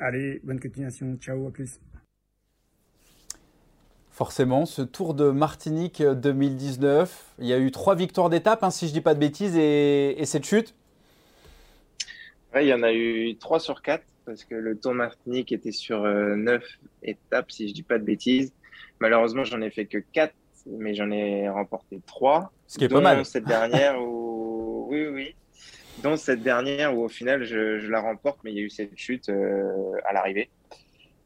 Allez, 0.00 0.40
bonne 0.42 0.58
continuation. 0.58 1.16
Ciao, 1.16 1.46
à 1.46 1.52
plus. 1.52 1.80
Forcément, 4.14 4.64
ce 4.64 4.80
Tour 4.80 5.14
de 5.14 5.30
Martinique 5.30 6.00
2019, 6.00 7.32
il 7.40 7.46
y 7.48 7.52
a 7.52 7.58
eu 7.58 7.72
trois 7.72 7.96
victoires 7.96 8.30
d'étape, 8.30 8.62
hein, 8.62 8.70
si 8.70 8.86
je 8.86 8.92
dis 8.92 9.00
pas 9.00 9.12
de 9.12 9.18
bêtises, 9.18 9.56
et, 9.56 10.20
et 10.20 10.24
cette 10.24 10.44
chute? 10.44 10.72
Ouais, 12.54 12.64
il 12.64 12.68
y 12.68 12.72
en 12.72 12.84
a 12.84 12.92
eu 12.92 13.34
trois 13.34 13.58
sur 13.58 13.82
quatre 13.82 14.04
parce 14.24 14.44
que 14.44 14.54
le 14.54 14.78
Tour 14.78 14.94
Martinique 14.94 15.50
était 15.50 15.72
sur 15.72 16.04
euh, 16.04 16.36
neuf 16.36 16.62
étapes, 17.02 17.50
si 17.50 17.68
je 17.68 17.74
dis 17.74 17.82
pas 17.82 17.98
de 17.98 18.04
bêtises. 18.04 18.52
Malheureusement, 19.00 19.42
j'en 19.42 19.60
ai 19.60 19.70
fait 19.70 19.86
que 19.86 19.98
quatre, 19.98 20.34
mais 20.64 20.94
j'en 20.94 21.10
ai 21.10 21.48
remporté 21.48 22.00
trois. 22.06 22.52
Ce 22.68 22.78
qui 22.78 22.84
est 22.84 22.88
pas 22.88 23.00
mal. 23.00 23.24
Cette 23.24 23.46
dernière 23.46 24.00
où, 24.00 24.86
oui, 24.90 25.08
oui, 25.08 25.34
dont 26.04 26.16
cette 26.16 26.44
dernière 26.44 26.96
où 26.96 27.02
au 27.02 27.08
final 27.08 27.42
je, 27.42 27.80
je 27.80 27.90
la 27.90 28.00
remporte, 28.00 28.38
mais 28.44 28.52
il 28.52 28.58
y 28.58 28.60
a 28.60 28.62
eu 28.62 28.70
cette 28.70 28.96
chute 28.96 29.28
euh, 29.28 29.92
à 30.06 30.12
l'arrivée. 30.12 30.50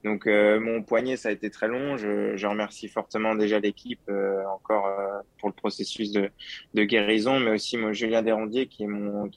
Donc 0.05 0.27
euh, 0.27 0.61
mon 0.61 0.83
poignet, 0.83 1.17
ça 1.17 1.29
a 1.29 1.33
été 1.33 1.51
très 1.51 1.67
long. 1.67 1.97
Je, 1.97 2.47
remercie 2.47 2.89
fortement 2.89 3.35
déjà 3.35 3.59
l'équipe 3.59 4.01
euh, 4.09 4.45
encore 4.47 4.87
euh, 4.87 5.21
pour 5.39 5.49
le 5.49 5.55
processus 5.55 6.13
de, 6.13 6.31
guérison, 6.75 7.41
mais 7.41 7.51
aussi 7.51 7.77
mon 7.77 7.93
Julien 7.93 8.23
Desrondiers 8.23 8.67
qui 8.67 8.85
est 8.85 8.87
mon 8.87 9.29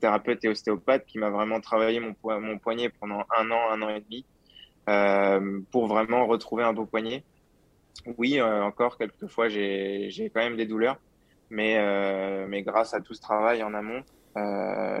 thérapeute 0.00 0.44
et 0.44 0.48
ostéopathe 0.48 1.06
qui 1.06 1.18
m'a 1.18 1.30
vraiment 1.30 1.60
travaillé 1.60 2.00
mon, 2.00 2.12
po 2.12 2.38
mon 2.38 2.58
poignet 2.58 2.90
pendant 2.90 3.24
un 3.36 3.50
an, 3.50 3.70
un 3.70 3.82
an 3.82 3.88
et 3.88 4.00
demi, 4.00 4.26
pour 5.70 5.86
vraiment 5.86 6.26
retrouver 6.26 6.64
un 6.64 6.72
beau 6.72 6.84
poignet. 6.84 7.24
Oui, 8.18 8.40
encore 8.40 8.98
quelques 8.98 9.26
fois, 9.26 9.48
j'ai 9.48 10.30
quand 10.34 10.42
même 10.42 10.56
des 10.56 10.66
douleurs, 10.66 10.98
mais, 11.50 12.46
mais 12.46 12.62
grâce 12.62 12.92
à 12.94 13.00
tout 13.00 13.14
ce 13.14 13.22
travail 13.22 13.62
en 13.62 13.72
amont, 13.74 14.02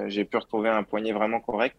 j'ai 0.08 0.24
pu 0.24 0.38
retrouver 0.38 0.70
un 0.70 0.82
poignet 0.82 1.12
vraiment 1.12 1.40
correct 1.40 1.76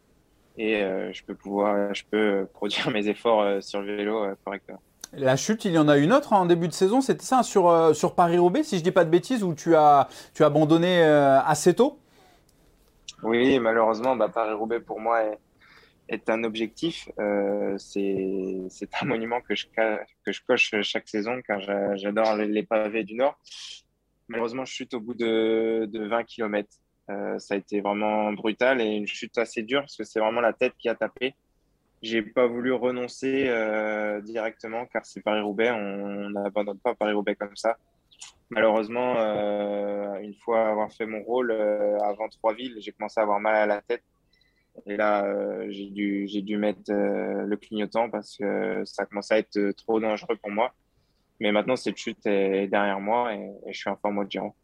et 0.57 0.81
euh, 0.81 1.11
je 1.13 1.23
peux 1.23 1.35
pouvoir, 1.35 1.93
je 1.93 2.03
peux 2.09 2.47
produire 2.53 2.89
mes 2.91 3.07
efforts 3.07 3.63
sur 3.63 3.81
le 3.81 3.95
vélo 3.95 4.25
correctement. 4.43 4.81
La 5.13 5.37
chute, 5.37 5.63
il 5.63 5.71
y 5.71 5.77
en 5.77 5.87
a 5.87 5.97
une 5.97 6.11
autre 6.11 6.33
en 6.33 6.45
début 6.45 6.67
de 6.67 6.73
saison, 6.73 6.99
c'était 6.99 7.23
ça 7.23 7.41
sur, 7.41 7.95
sur 7.95 8.13
Paris-Roubaix, 8.13 8.63
si 8.63 8.77
je 8.77 8.83
dis 8.83 8.91
pas 8.91 9.05
de 9.05 9.09
bêtises, 9.09 9.41
où 9.41 9.53
tu 9.53 9.73
as, 9.75 10.09
tu 10.33 10.43
as 10.43 10.47
abandonné 10.47 11.01
assez 11.01 11.73
tôt? 11.73 11.99
Oui, 13.23 13.57
malheureusement, 13.59 14.17
bah, 14.17 14.27
Paris-Roubaix 14.27 14.81
pour 14.81 14.99
moi 14.99 15.23
est, 15.23 15.39
est 16.09 16.29
un 16.29 16.43
objectif. 16.43 17.09
Euh, 17.19 17.75
c'est 17.77 18.89
un 19.01 19.05
monument 19.05 19.41
que 19.41 19.55
je, 19.55 19.65
que 19.75 20.31
je 20.31 20.41
coche 20.45 20.73
chaque 20.81 21.07
saison 21.07 21.41
car 21.45 21.59
j'adore 21.97 22.35
les 22.35 22.63
pavés 22.63 23.03
du 23.03 23.15
Nord. 23.15 23.37
Malheureusement, 24.27 24.65
je 24.65 24.73
chute 24.73 24.93
au 24.93 24.99
bout 24.99 25.13
de, 25.13 25.87
de 25.91 26.05
20 26.05 26.23
km. 26.25 26.69
Euh, 27.09 27.39
ça 27.39 27.53
a 27.53 27.57
été 27.57 27.79
vraiment 27.79 28.33
brutal 28.33 28.81
et 28.81 28.85
une 28.85 29.07
chute 29.07 29.37
assez 29.37 29.63
dure 29.63 29.81
parce 29.81 29.95
que 29.95 30.03
c'est 30.03 30.19
vraiment 30.19 30.41
la 30.41 30.53
tête 30.53 30.73
qui 30.77 30.89
a 30.89 30.95
tapé. 30.95 31.35
J'ai 32.01 32.21
pas 32.21 32.45
voulu 32.45 32.73
renoncer 32.73 33.45
euh, 33.47 34.21
directement 34.21 34.85
car 34.85 35.05
c'est 35.05 35.21
Paris-Roubaix. 35.21 35.71
On 35.71 36.29
n'abandonne 36.29 36.79
pas 36.79 36.95
Paris-Roubaix 36.95 37.35
comme 37.35 37.55
ça 37.55 37.77
malheureusement, 38.49 39.15
euh, 39.17 40.19
une 40.19 40.33
fois 40.33 40.69
avoir 40.69 40.91
fait 40.91 41.05
mon 41.05 41.21
rôle 41.21 41.51
avant 41.51 42.29
trois 42.29 42.53
villes, 42.53 42.75
j'ai 42.79 42.93
commencé 42.93 43.19
à 43.19 43.23
avoir 43.23 43.41
mal 43.41 43.55
à 43.55 43.65
la 43.65 43.81
tête. 43.81 44.03
Et 44.85 44.95
là, 44.95 45.25
j'ai 45.69 45.89
dû, 45.89 46.57
mettre 46.57 46.81
le 46.89 47.55
clignotant 47.57 48.09
parce 48.09 48.37
que 48.37 48.83
ça 48.85 49.05
commençait 49.05 49.33
à 49.33 49.37
être 49.39 49.71
trop 49.71 49.99
dangereux 49.99 50.37
pour 50.37 50.51
moi. 50.51 50.71
Mais 51.39 51.51
maintenant, 51.51 51.75
cette 51.75 51.97
chute 51.97 52.25
est 52.25 52.67
derrière 52.67 52.99
moi 52.99 53.33
et, 53.35 53.51
et 53.67 53.73
je 53.73 53.77
suis 53.77 53.89
en 53.89 53.97
forme 53.97 54.19
au 54.19 54.23
Giro. 54.23 54.55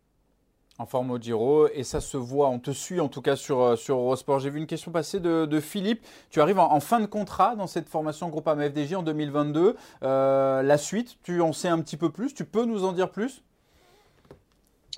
En 0.79 0.87
forme 0.87 1.11
au 1.11 1.19
Giro, 1.19 1.67
et 1.67 1.83
ça 1.83 2.01
se 2.01 2.17
voit, 2.17 2.49
on 2.49 2.57
te 2.57 2.71
suit 2.71 2.99
en 2.99 3.07
tout 3.07 3.21
cas 3.21 3.35
sur, 3.35 3.77
sur 3.77 3.95
Eurosport. 3.97 4.39
J'ai 4.39 4.49
vu 4.49 4.57
une 4.57 4.65
question 4.65 4.91
passer 4.91 5.19
de, 5.19 5.59
Philippe. 5.59 6.03
Tu 6.31 6.41
arrives 6.41 6.57
en, 6.57 6.79
fin 6.79 6.99
de 6.99 7.05
contrat 7.05 7.55
dans 7.55 7.67
cette 7.67 7.87
formation 7.87 8.27
Groupama 8.29 8.69
FDJ 8.69 8.95
en 8.95 9.03
2022. 9.03 9.75
Euh, 10.01 10.63
la 10.63 10.77
suite, 10.79 11.17
tu 11.23 11.41
en 11.41 11.53
sais 11.53 11.67
un 11.67 11.79
petit 11.79 11.95
peu 11.95 12.09
plus? 12.09 12.33
Tu 12.33 12.43
peux 12.43 12.65
nous 12.65 12.85
en 12.85 12.91
dire 12.91 13.11
plus? 13.11 13.43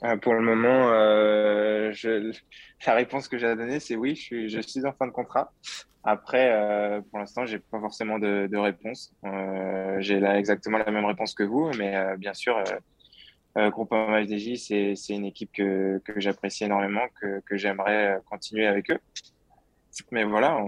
Euh, 0.04 0.18
pour 0.18 0.34
le 0.34 0.42
moment, 0.42 0.90
euh, 0.92 1.94
la 2.86 2.94
réponse 2.94 3.28
que 3.28 3.38
j'ai 3.38 3.48
à 3.48 3.56
donner, 3.56 3.80
c'est 3.80 3.96
oui, 3.96 4.16
je 4.16 4.60
suis, 4.62 4.86
en 4.86 4.92
fin 4.92 5.08
de 5.08 5.12
contrat. 5.12 5.54
Après, 6.04 6.52
euh, 6.52 7.02
pour 7.10 7.20
l'instant, 7.20 7.46
j'ai 7.46 7.60
pas 7.60 7.80
forcément 7.80 8.20
de, 8.20 8.48
de 8.48 8.58
réponse. 8.58 9.14
Euh, 9.26 9.98
j'ai 10.00 10.24
exactement 10.24 10.78
la 10.78 10.92
même 10.92 11.06
réponse 11.06 11.34
que 11.34 11.44
vous, 11.44 11.72
mais 11.78 11.96
euh, 11.96 12.18
bien 12.18 12.34
sûr, 12.34 12.62
euh, 13.58 13.70
Groupama 13.70 14.24
FDJ, 14.24 14.56
c'est, 14.56 14.96
c'est 14.96 15.13
une 15.13 15.26
équipe 15.26 15.52
que, 15.54 16.02
que 16.04 16.20
j'apprécie 16.20 16.65
énormément, 16.65 17.06
que, 17.20 17.41
que 17.46 17.58
j'aimerais 17.58 18.20
continuer 18.30 18.68
avec 18.68 18.91
eux. 18.91 19.00
Mais 20.12 20.26
voilà, 20.26 20.60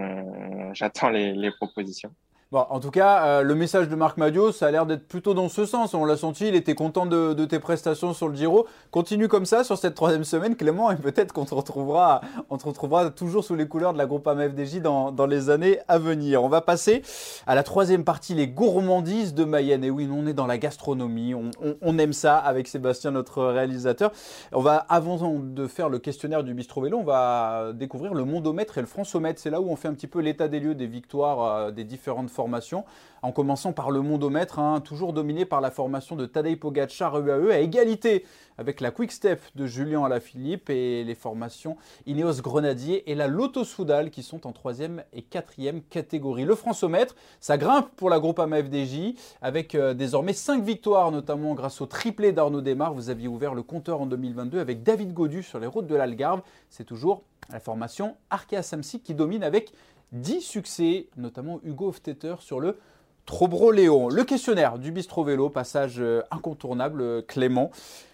j'attends 0.73 1.09
les, 1.09 1.33
les 1.33 1.51
propositions. 1.51 2.13
Bon, 2.49 2.65
en 2.69 2.79
tout 2.79 2.91
cas, 2.91 3.25
euh, 3.25 3.41
le 3.41 3.55
message 3.55 3.89
de 3.89 3.95
Marc 3.97 4.15
Madio, 4.15 4.53
ça 4.53 4.67
a 4.67 4.71
l'air 4.71 4.85
d'être 4.85 5.05
plutôt 5.05 5.33
dans 5.33 5.49
ce 5.49 5.65
sens. 5.65 5.93
On 5.93 6.05
l'a 6.05 6.15
senti, 6.15 6.47
il 6.47 6.55
était 6.55 6.75
content 6.75 7.05
de, 7.05 7.33
tes 7.43 7.59
prestations 7.59 8.13
sur 8.13 8.29
le 8.29 8.35
Giro. 8.35 8.65
Continue 8.89 9.27
comme 9.27 9.45
ça 9.45 9.65
sur 9.65 9.77
cette 9.77 9.95
troisième 9.95 10.23
semaine, 10.23 10.55
Clément, 10.55 10.89
et 10.89 10.95
peut-être 10.95 11.33
qu'on 11.33 11.43
te 11.43 11.53
retrouvera, 11.53 12.21
on 12.49 12.57
te 12.57 12.65
retrouvera 12.65 13.09
toujours 13.09 13.43
sous 13.43 13.55
les 13.55 13.67
couleurs 13.67 13.91
de 13.91 13.97
la 13.97 14.05
Groupama 14.05 14.47
FDJ 14.47 14.79
dans, 14.79 15.13
les 15.27 15.49
années 15.49 15.79
à 15.89 15.99
venir. 15.99 16.41
On 16.41 16.47
va 16.47 16.61
passer 16.61 17.01
à 17.47 17.53
la 17.53 17.63
troisième 17.63 18.05
partie, 18.05 18.33
les 18.33 18.47
gourmandises 18.47 19.33
de 19.33 19.43
Mayenne. 19.43 19.83
Et 19.83 19.89
oui, 19.89 20.07
on 20.09 20.25
est 20.25 20.33
dans 20.33 20.47
la 20.47 20.57
gastronomie, 20.57 21.33
on, 21.35 21.97
aime 21.97 22.13
ça 22.13 22.37
avec 22.37 22.69
Sébastien, 22.69 23.11
notre 23.11 23.43
réalisateur. 23.43 24.13
On 24.53 24.61
va, 24.61 24.77
avant 24.87 25.37
de 25.37 25.67
faire 25.67 25.89
le 25.89 25.99
questionnaire 25.99 26.45
du 26.45 26.53
Bistro 26.53 26.79
Vélo, 26.79 26.99
on 26.99 27.03
va 27.03 27.73
découvrir 27.73 28.13
le 28.13 28.23
mondomètre 28.23 28.77
et 28.77 28.81
le 28.81 28.87
francomètre. 28.87 29.41
C'est 29.41 29.49
là 29.49 29.59
où 29.59 29.69
on 29.69 29.75
fait 29.75 29.89
un 29.89 29.93
petit 29.93 30.07
peu 30.07 30.21
l'état 30.21 30.47
des 30.47 30.61
lieux 30.61 30.75
des 30.75 30.87
victoires 30.87 31.43
euh, 31.43 31.71
des 31.71 31.83
différentes 31.83 32.29
formation, 32.37 32.85
en 33.23 33.31
commençant 33.31 33.73
par 33.73 33.89
le 33.89 34.01
mondomètre, 34.01 34.59
hein, 34.59 34.79
toujours 34.79 35.11
dominé 35.11 35.43
par 35.43 35.59
la 35.59 35.71
formation 35.71 36.15
de 36.15 36.27
Tadej 36.27 36.59
Pogacar 36.59 37.19
UAE, 37.19 37.51
à 37.51 37.59
égalité 37.59 38.23
avec 38.59 38.79
la 38.79 38.91
Quick 38.91 39.11
Step 39.11 39.41
de 39.55 39.65
Julien 39.65 40.03
Alaphilippe 40.03 40.69
et 40.69 41.03
les 41.03 41.15
formations 41.15 41.77
Ineos 42.05 42.41
Grenadier 42.41 43.09
et 43.09 43.15
la 43.15 43.27
Lotto 43.27 43.63
Soudal 43.63 44.11
qui 44.11 44.21
sont 44.21 44.45
en 44.45 44.51
troisième 44.51 45.03
et 45.13 45.23
quatrième 45.23 45.81
catégorie. 45.81 46.45
Le 46.45 46.53
Francomètre, 46.53 47.15
ça 47.39 47.57
grimpe 47.57 47.89
pour 47.95 48.09
la 48.09 48.19
groupe 48.19 48.39
AMFDJ 48.39 49.15
avec 49.41 49.73
euh, 49.73 49.95
désormais 49.95 50.33
5 50.33 50.63
victoires, 50.63 51.11
notamment 51.11 51.55
grâce 51.55 51.81
au 51.81 51.87
triplé 51.87 52.31
d'Arnaud 52.31 52.61
Desmar. 52.61 52.93
Vous 52.93 53.09
aviez 53.09 53.27
ouvert 53.27 53.55
le 53.55 53.63
compteur 53.63 54.01
en 54.01 54.05
2022 54.05 54.59
avec 54.59 54.83
David 54.83 55.13
Godu 55.13 55.41
sur 55.41 55.59
les 55.59 55.67
routes 55.67 55.87
de 55.87 55.95
l'Algarve. 55.95 56.41
C'est 56.69 56.85
toujours 56.85 57.23
la 57.49 57.59
formation 57.59 58.15
Arkea 58.29 58.61
Samsic 58.61 59.03
qui 59.03 59.13
domine 59.13 59.43
avec 59.43 59.71
10 60.13 60.41
succès, 60.41 61.07
notamment 61.17 61.59
Hugo 61.63 61.89
Hoftetter 61.89 62.35
sur 62.39 62.59
le 62.59 62.79
Trobro 63.25 63.71
Léon. 63.71 64.07
Le 64.07 64.23
questionnaire 64.23 64.79
du 64.79 64.91
Bistro 64.91 65.23
Vélo, 65.23 65.49
passage 65.49 65.99
euh, 65.99 66.21
incontournable, 66.31 67.25
Clément. 67.25 67.71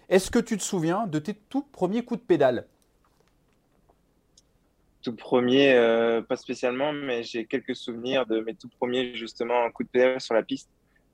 Est-ce 0.09 0.31
que 0.31 0.39
tu 0.39 0.57
te 0.57 0.63
souviens 0.63 1.05
de 1.05 1.19
tes 1.19 1.35
tout 1.35 1.61
premiers 1.71 2.03
coups 2.03 2.19
de 2.19 2.25
pédale? 2.25 2.65
Tout 5.03 5.15
premier, 5.15 5.73
euh, 5.73 6.21
pas 6.21 6.35
spécialement, 6.35 6.93
mais 6.93 7.23
j'ai 7.23 7.45
quelques 7.45 7.75
souvenirs 7.75 8.25
de 8.25 8.39
mes 8.39 8.55
tout 8.55 8.69
premiers, 8.69 9.15
justement, 9.15 9.69
coups 9.69 9.87
de 9.87 9.91
pédale 9.91 10.21
sur 10.21 10.33
la 10.33 10.43
piste 10.43 10.69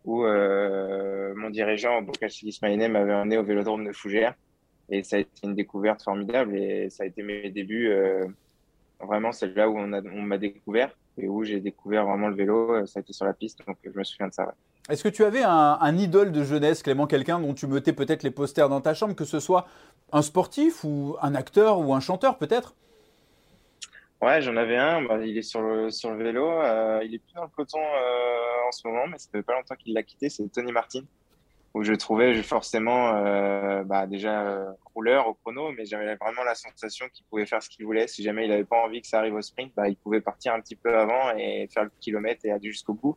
où 0.06 0.24
euh, 0.24 1.34
mon 1.36 1.50
dirigeant, 1.50 2.02
Bokachil 2.02 2.48
Ismaïne, 2.48 2.88
m'avait 2.88 3.14
emmené 3.14 3.38
au 3.38 3.44
vélodrome 3.44 3.86
de 3.86 3.92
Fougères. 3.92 4.36
Et 4.90 5.04
ça 5.04 5.18
a 5.18 5.20
été 5.20 5.30
une 5.44 5.56
découverte 5.56 6.02
formidable 6.02 6.56
et 6.56 6.90
ça 6.90 7.04
a 7.04 7.06
été 7.06 7.22
mes 7.22 7.50
débuts. 7.52 7.92
Vraiment, 9.02 9.32
c'est 9.32 9.56
là 9.56 9.70
où 9.70 9.78
on 9.78 9.88
m'a 9.88 10.38
découvert 10.38 10.96
et 11.18 11.28
où 11.28 11.44
j'ai 11.44 11.60
découvert 11.60 12.06
vraiment 12.06 12.28
le 12.28 12.36
vélo. 12.36 12.86
Ça 12.86 13.00
a 13.00 13.02
été 13.02 13.14
sur 13.14 13.26
la 13.26 13.34
piste, 13.34 13.66
donc 13.66 13.78
je 13.84 13.98
me 13.98 14.04
souviens 14.04 14.28
de 14.28 14.34
ça. 14.34 14.54
Est-ce 14.90 15.04
que 15.04 15.10
tu 15.10 15.24
avais 15.24 15.44
un, 15.44 15.98
idole 15.98 16.32
de 16.32 16.44
jeunesse, 16.44 16.82
Clément, 16.82 17.06
quelqu'un 17.06 17.40
dont 17.40 17.54
tu 17.54 17.68
mettais 17.68 17.94
peut-être 17.94 18.24
les 18.24 18.32
posters 18.32 18.70
dans 18.70 18.82
ta 18.82 18.96
chambre, 18.96 19.16
que 19.16 19.26
ce 19.26 19.40
soit 19.40 19.68
un 20.12 20.24
sportif 20.24 20.84
ou 20.84 21.16
un 21.22 21.36
acteur 21.36 21.80
ou 21.80 21.94
un 21.94 22.00
chanteur 22.00 22.38
peut-être? 22.38 22.74
Ouais, 24.22 24.42
j'en 24.42 24.58
avais 24.58 24.78
un. 24.78 25.04
Bah, 25.04 25.24
il 25.24 25.38
est 25.38 25.44
sur 25.44 25.62
le, 25.62 25.92
sur 25.92 26.12
le 26.12 26.24
vélo. 26.24 26.50
Euh, 26.50 27.02
il 27.06 27.14
est 27.14 27.20
plus 27.20 27.34
dans 27.36 27.44
le 27.44 27.50
coton 27.50 27.80
euh, 27.80 28.68
en 28.68 28.72
ce 28.72 28.88
moment, 28.88 29.08
mais 29.08 29.18
ça 29.18 29.30
fait 29.32 29.44
pas 29.44 29.54
longtemps 29.54 29.76
qu'il 29.76 29.94
l'a 29.94 30.04
quitté. 30.04 30.30
C'est 30.30 30.52
Tony 30.52 30.72
Martin, 30.72 31.02
où 31.80 31.84
je 31.84 31.94
trouvais 31.94 32.44
forcément 32.44 33.16
euh, 33.16 33.86
bah, 33.86 34.06
déjà 34.06 34.66
rouleur 34.94 35.30
au 35.30 35.34
chrono, 35.34 35.72
mais 35.72 35.86
j'avais 35.86 36.16
vraiment 36.16 36.44
la 36.44 36.54
sensation 36.54 37.08
qu'il 37.14 37.26
pouvait 37.28 37.46
faire 37.46 37.64
ce 37.64 37.70
qu'il 37.70 37.86
voulait. 37.86 38.06
Si 38.08 38.22
jamais 38.22 38.46
il 38.46 38.52
avait 38.52 38.66
pas 38.66 38.84
envie 38.84 39.02
que 39.02 39.08
ça 39.08 39.20
arrive 39.20 39.36
au 39.36 39.42
sprint, 39.42 39.72
bah, 39.78 39.88
il 39.88 39.96
pouvait 39.96 40.20
partir 40.20 40.54
un 40.54 40.60
petit 40.60 40.76
peu 40.76 40.94
avant 40.98 41.34
et 41.38 41.70
faire 41.74 41.86
le 41.86 41.92
kilomètre 42.02 42.42
et 42.44 42.52
aller 42.52 42.70
jusqu'au 42.70 42.96
bout. 42.96 43.16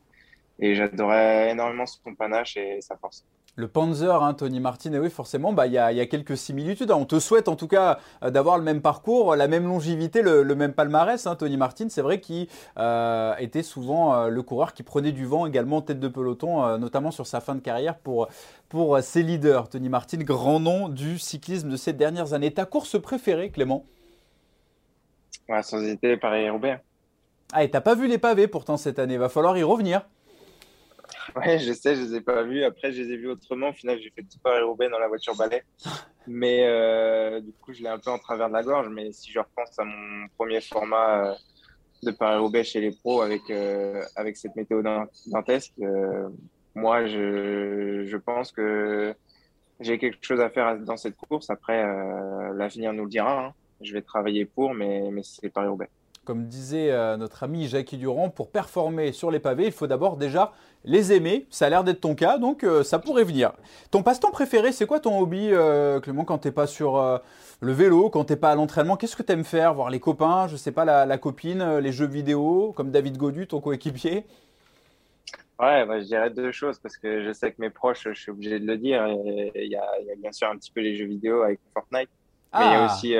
Et 0.63 0.75
j'adorais 0.75 1.51
énormément 1.51 1.85
son 1.85 2.15
panache 2.15 2.55
et 2.55 2.79
sa 2.79 2.95
force. 2.95 3.25
Le 3.57 3.67
Panzer, 3.67 4.23
hein, 4.23 4.33
Tony 4.33 4.61
Martin, 4.61 4.93
et 4.93 4.99
oui, 4.99 5.09
forcément, 5.09 5.51
bah, 5.51 5.67
il 5.67 5.73
y, 5.73 5.77
a, 5.77 6.05
quelques 6.05 6.37
similitudes. 6.37 6.89
On 6.89 7.03
te 7.03 7.19
souhaite 7.19 7.49
en 7.49 7.57
tout 7.57 7.67
cas 7.67 7.99
euh, 8.23 8.31
d'avoir 8.31 8.57
le 8.57 8.63
même 8.63 8.81
parcours, 8.81 9.35
la 9.35 9.49
même 9.49 9.65
longévité, 9.65 10.21
le, 10.21 10.55
même 10.55 10.71
palmarès. 10.71 11.27
Hein, 11.27 11.35
Tony 11.35 11.57
Martin, 11.57 11.89
c'est 11.89 12.01
vrai 12.01 12.21
qu'il 12.21 12.47
euh, 12.77 13.35
était 13.39 13.61
souvent 13.61 14.15
euh, 14.15 14.29
le 14.29 14.41
coureur 14.41 14.73
qui 14.73 14.83
prenait 14.83 15.11
du 15.11 15.25
vent 15.25 15.45
également 15.45 15.77
en 15.77 15.81
tête 15.81 15.99
de 15.99 16.07
peloton, 16.07 16.77
notamment 16.77 17.11
sur 17.11 17.27
sa 17.27 17.41
fin 17.41 17.55
de 17.55 17.59
carrière 17.59 17.97
pour, 17.97 18.29
pour 18.69 18.97
ses 19.01 19.21
leaders. 19.21 19.67
Tony 19.67 19.89
Martin, 19.89 20.19
grand 20.19 20.61
nom 20.61 20.87
du 20.87 21.19
cyclisme 21.19 21.69
de 21.69 21.75
ces 21.75 21.91
dernières 21.91 22.31
années. 22.31 22.51
Ta 22.51 22.63
course 22.63 23.01
préférée, 23.01 23.49
Clément? 23.49 23.83
Ouais, 25.49 25.61
Sans 25.61 25.81
hésiter, 25.81 26.15
Paris-Roubaix. 26.15 26.79
Ah, 27.51 27.65
et 27.65 27.69
t'as 27.69 27.81
pas 27.81 27.95
vu 27.95 28.07
les 28.07 28.17
pavés 28.17 28.47
pourtant 28.47 28.77
cette 28.77 28.97
année, 28.97 29.17
va 29.17 29.27
falloir 29.27 29.57
y 29.57 29.63
revenir. 29.63 30.03
Ouais, 31.35 31.59
je 31.59 31.73
sais, 31.73 31.95
je 31.95 32.01
les 32.01 32.15
ai 32.15 32.21
pas 32.21 32.43
vus. 32.43 32.63
Après, 32.63 32.91
je 32.91 33.01
les 33.01 33.13
ai 33.13 33.17
vus 33.17 33.29
autrement. 33.29 33.69
Au 33.69 33.73
final, 33.73 33.99
j'ai 33.99 34.09
fait 34.09 34.23
tout 34.23 34.39
Paris-Roubaix 34.43 34.89
dans 34.89 34.99
la 34.99 35.07
voiture 35.07 35.35
balai. 35.35 35.63
Mais 36.27 36.65
euh, 36.67 37.39
du 37.41 37.51
coup, 37.53 37.73
je 37.73 37.81
l'ai 37.81 37.89
un 37.89 37.99
peu 37.99 38.11
en 38.11 38.19
travers 38.19 38.47
de 38.47 38.53
la 38.53 38.63
gorge. 38.63 38.89
Mais 38.89 39.11
si 39.11 39.31
je 39.31 39.39
repense 39.39 39.77
à 39.77 39.83
mon 39.83 40.27
premier 40.37 40.61
format 40.61 41.27
euh, 41.27 41.33
de 42.03 42.11
Paris-Roubaix 42.11 42.63
chez 42.63 42.81
les 42.81 42.91
pros 42.91 43.21
avec, 43.21 43.41
euh, 43.49 44.01
avec 44.15 44.37
cette 44.37 44.55
météo 44.55 44.81
dantesque, 45.27 45.73
moi, 46.75 47.05
je, 47.05 48.03
je 48.05 48.17
pense 48.17 48.51
que 48.51 49.13
j'ai 49.79 49.97
quelque 49.97 50.25
chose 50.25 50.39
à 50.39 50.49
faire 50.49 50.77
dans 50.79 50.97
cette 50.97 51.15
course. 51.15 51.49
Après, 51.49 51.83
l'avenir 52.53 52.93
nous 52.93 53.03
le 53.03 53.09
dira. 53.09 53.45
Hein. 53.45 53.53
Je 53.81 53.93
vais 53.93 54.01
travailler 54.01 54.45
pour, 54.45 54.73
mais, 54.73 55.09
mais 55.11 55.21
c'est 55.23 55.49
Paris-Roubaix. 55.49 55.89
Comme 56.25 56.45
disait 56.45 56.89
euh, 56.91 57.17
notre 57.17 57.43
ami 57.43 57.67
Jackie 57.67 57.97
Durand, 57.97 58.29
pour 58.29 58.49
performer 58.49 59.11
sur 59.11 59.29
les 59.29 59.39
pavés, 59.39 59.65
il 59.65 59.73
faut 59.73 59.87
d'abord 59.87 60.15
déjà 60.15 60.53
les 60.85 61.11
aimer. 61.11 61.45
Ça 61.49 61.65
a 61.65 61.69
l'air 61.69 61.83
d'être 61.83 61.99
ton 61.99 62.15
cas, 62.15 62.37
donc 62.37 62.63
euh, 62.63 62.81
ça 62.81 62.97
pourrait 62.97 63.25
venir. 63.25 63.51
Ton 63.91 64.03
passe-temps 64.03 64.31
préféré, 64.31 64.71
c'est 64.71 64.85
quoi 64.85 65.01
ton 65.01 65.19
hobby, 65.19 65.49
euh, 65.51 65.99
Clément, 65.99 66.23
quand 66.23 66.37
tu 66.37 66.47
n'es 66.47 66.53
pas 66.53 66.65
sur 66.65 67.21
le 67.59 67.71
vélo, 67.73 68.09
quand 68.09 68.23
tu 68.23 68.33
n'es 68.33 68.37
pas 68.37 68.51
à 68.51 68.55
l'entraînement? 68.55 68.95
Qu'est-ce 68.95 69.17
que 69.17 69.23
tu 69.23 69.33
aimes 69.33 69.43
faire? 69.43 69.73
Voir 69.73 69.89
les 69.89 69.99
copains, 69.99 70.47
je 70.47 70.55
sais 70.55 70.71
pas, 70.71 70.85
la, 70.85 71.17
copine, 71.17 71.79
les 71.79 71.91
jeux 71.91 72.07
vidéo, 72.07 72.71
comme 72.77 72.89
David 72.89 73.17
Godu, 73.17 73.45
ton 73.45 73.59
coéquipier? 73.59 74.25
Ouais, 75.59 75.85
bah, 75.85 75.99
je 75.99 76.05
dirais 76.05 76.29
deux 76.29 76.53
choses 76.53 76.79
parce 76.79 76.95
que 76.95 77.23
je 77.25 77.33
sais 77.33 77.51
que 77.51 77.59
mes 77.59 77.69
proches, 77.69 78.07
je 78.09 78.19
suis 78.19 78.31
obligé 78.31 78.59
de 78.61 78.65
le 78.65 78.77
dire. 78.77 79.05
Il 79.55 79.67
y, 79.67 79.75
a, 79.75 79.85
bien 80.17 80.31
sûr 80.31 80.47
un 80.47 80.55
petit 80.55 80.71
peu 80.71 80.79
les 80.79 80.95
jeux 80.95 81.05
vidéo 81.05 81.41
avec 81.41 81.59
Fortnite, 81.73 82.09
mais 82.53 82.65
il 82.65 82.71
y 82.71 82.75
a 82.75 82.83
ah. 82.83 82.93
aussi 82.93 83.13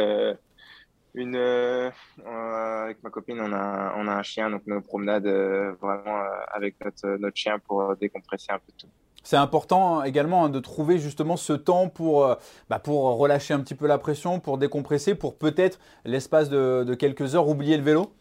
une 1.15 1.35
euh, 1.35 1.89
euh, 2.25 2.83
avec 2.83 3.03
ma 3.03 3.09
copine 3.09 3.39
on 3.39 3.53
a 3.53 3.93
on 3.97 4.07
a 4.07 4.13
un 4.13 4.23
chien 4.23 4.49
donc 4.49 4.65
nos 4.65 4.81
promenades 4.81 5.27
euh, 5.27 5.73
vraiment 5.81 6.23
avec 6.51 6.75
notre 6.83 7.17
notre 7.17 7.37
chien 7.37 7.59
pour 7.59 7.95
décompresser 7.97 8.51
un 8.51 8.59
peu 8.59 8.71
tout. 8.77 8.87
C'est 9.25 9.37
important 9.37 10.03
également 10.03 10.45
hein, 10.45 10.49
de 10.49 10.59
trouver 10.59 10.97
justement 10.97 11.37
ce 11.37 11.53
temps 11.53 11.87
pour, 11.87 12.27
bah, 12.69 12.79
pour 12.79 13.03
relâcher 13.17 13.53
un 13.53 13.61
petit 13.61 13.73
peu 13.73 13.87
la 13.87 13.97
pression, 13.97 14.41
pour 14.41 14.57
décompresser, 14.57 15.15
pour 15.15 15.37
peut-être 15.37 15.79
l'espace 16.03 16.49
de, 16.49 16.83
de, 16.83 16.93
quelques 16.93 17.33
heures 17.33 17.47
oublier 17.47 17.77
le 17.77 17.83
vélo. 17.83 18.11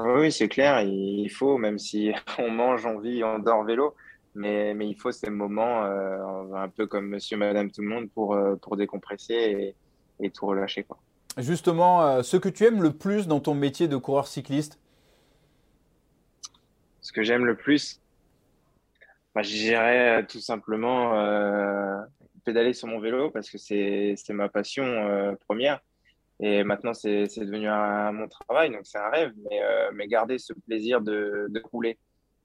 Oui, 0.00 0.32
c'est 0.32 0.48
clair, 0.48 0.80
il 0.80 1.28
faut, 1.28 1.58
même 1.58 1.78
si 1.78 2.10
on 2.40 2.50
mange, 2.50 2.84
on 2.84 2.98
vit, 2.98 3.22
on 3.22 3.38
dort 3.38 3.62
vélo, 3.62 3.94
mais, 4.34 4.74
mais 4.74 4.88
il 4.88 4.96
faut 4.96 5.12
ces 5.12 5.30
moments 5.30 5.84
un 5.84 6.68
peu 6.70 6.88
comme 6.88 7.06
monsieur, 7.06 7.36
madame, 7.36 7.70
tout 7.70 7.82
le 7.82 7.88
monde 7.88 8.10
pour, 8.10 8.36
pour 8.62 8.76
décompresser 8.76 9.34
et, 9.34 10.26
et 10.26 10.30
tout 10.30 10.46
relâcher. 10.46 10.82
Quoi 10.82 10.98
justement 11.38 12.06
euh, 12.06 12.22
ce 12.22 12.36
que 12.36 12.48
tu 12.48 12.64
aimes 12.64 12.82
le 12.82 12.92
plus 12.92 13.26
dans 13.26 13.40
ton 13.40 13.54
métier 13.54 13.88
de 13.88 13.96
coureur 13.96 14.26
cycliste? 14.26 14.78
Ce 17.00 17.12
que 17.12 17.22
j'aime 17.22 17.44
le 17.44 17.56
plus, 17.56 18.00
bah, 19.34 19.42
je 19.42 19.50
dirais 19.50 20.22
euh, 20.22 20.26
tout 20.26 20.40
simplement 20.40 21.18
euh, 21.18 22.00
pédaler 22.44 22.72
sur 22.72 22.88
mon 22.88 22.98
vélo 23.00 23.30
parce 23.30 23.50
que 23.50 23.58
c'est 23.58 24.16
ma 24.30 24.48
passion 24.48 25.36
première. 25.46 25.80
Et 26.40 26.64
maintenant, 26.64 26.94
c'est 26.94 27.28
devenu 27.38 27.68
un, 27.68 28.10
mon 28.10 28.26
travail, 28.28 28.70
donc 28.70 28.80
c'est 28.82 28.98
un 28.98 29.08
rêve, 29.08 29.32
mais, 29.48 29.60
mais, 29.92 30.08
garder 30.08 30.38
ce 30.38 30.52
plaisir 30.52 31.00
de, 31.00 31.46
de 31.48 31.62
rouler. 31.70 31.96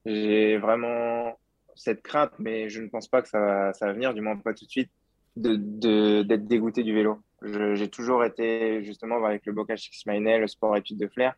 J'ai 0.06 0.58
vraiment 0.58 1.36
cette 1.74 2.02
crainte, 2.02 2.32
mais 2.38 2.68
je 2.68 2.80
ne 2.82 2.88
pense 2.88 3.08
pas 3.08 3.20
que 3.20 3.28
ça 3.28 3.40
va, 3.40 3.72
ça 3.72 3.86
va 3.86 3.92
venir, 3.92 4.14
du 4.14 4.20
moins 4.20 4.36
pas 4.36 4.54
tout 4.54 4.64
de 4.64 4.70
suite, 4.70 4.90
d'être 5.36 5.78
de, 5.80 6.22
d'être 6.22 6.46
dégoûté 6.46 6.82
du 6.82 6.94
vélo. 6.94 7.20
J'ai 7.42 7.88
toujours 7.88 8.22
été, 8.24 8.84
justement, 8.84 9.24
avec 9.24 9.46
le 9.46 9.52
bocage 9.52 9.80
Six 9.80 10.04
le 10.06 10.46
sport 10.46 10.76
études 10.76 10.98
de 10.98 11.08
flair, 11.08 11.34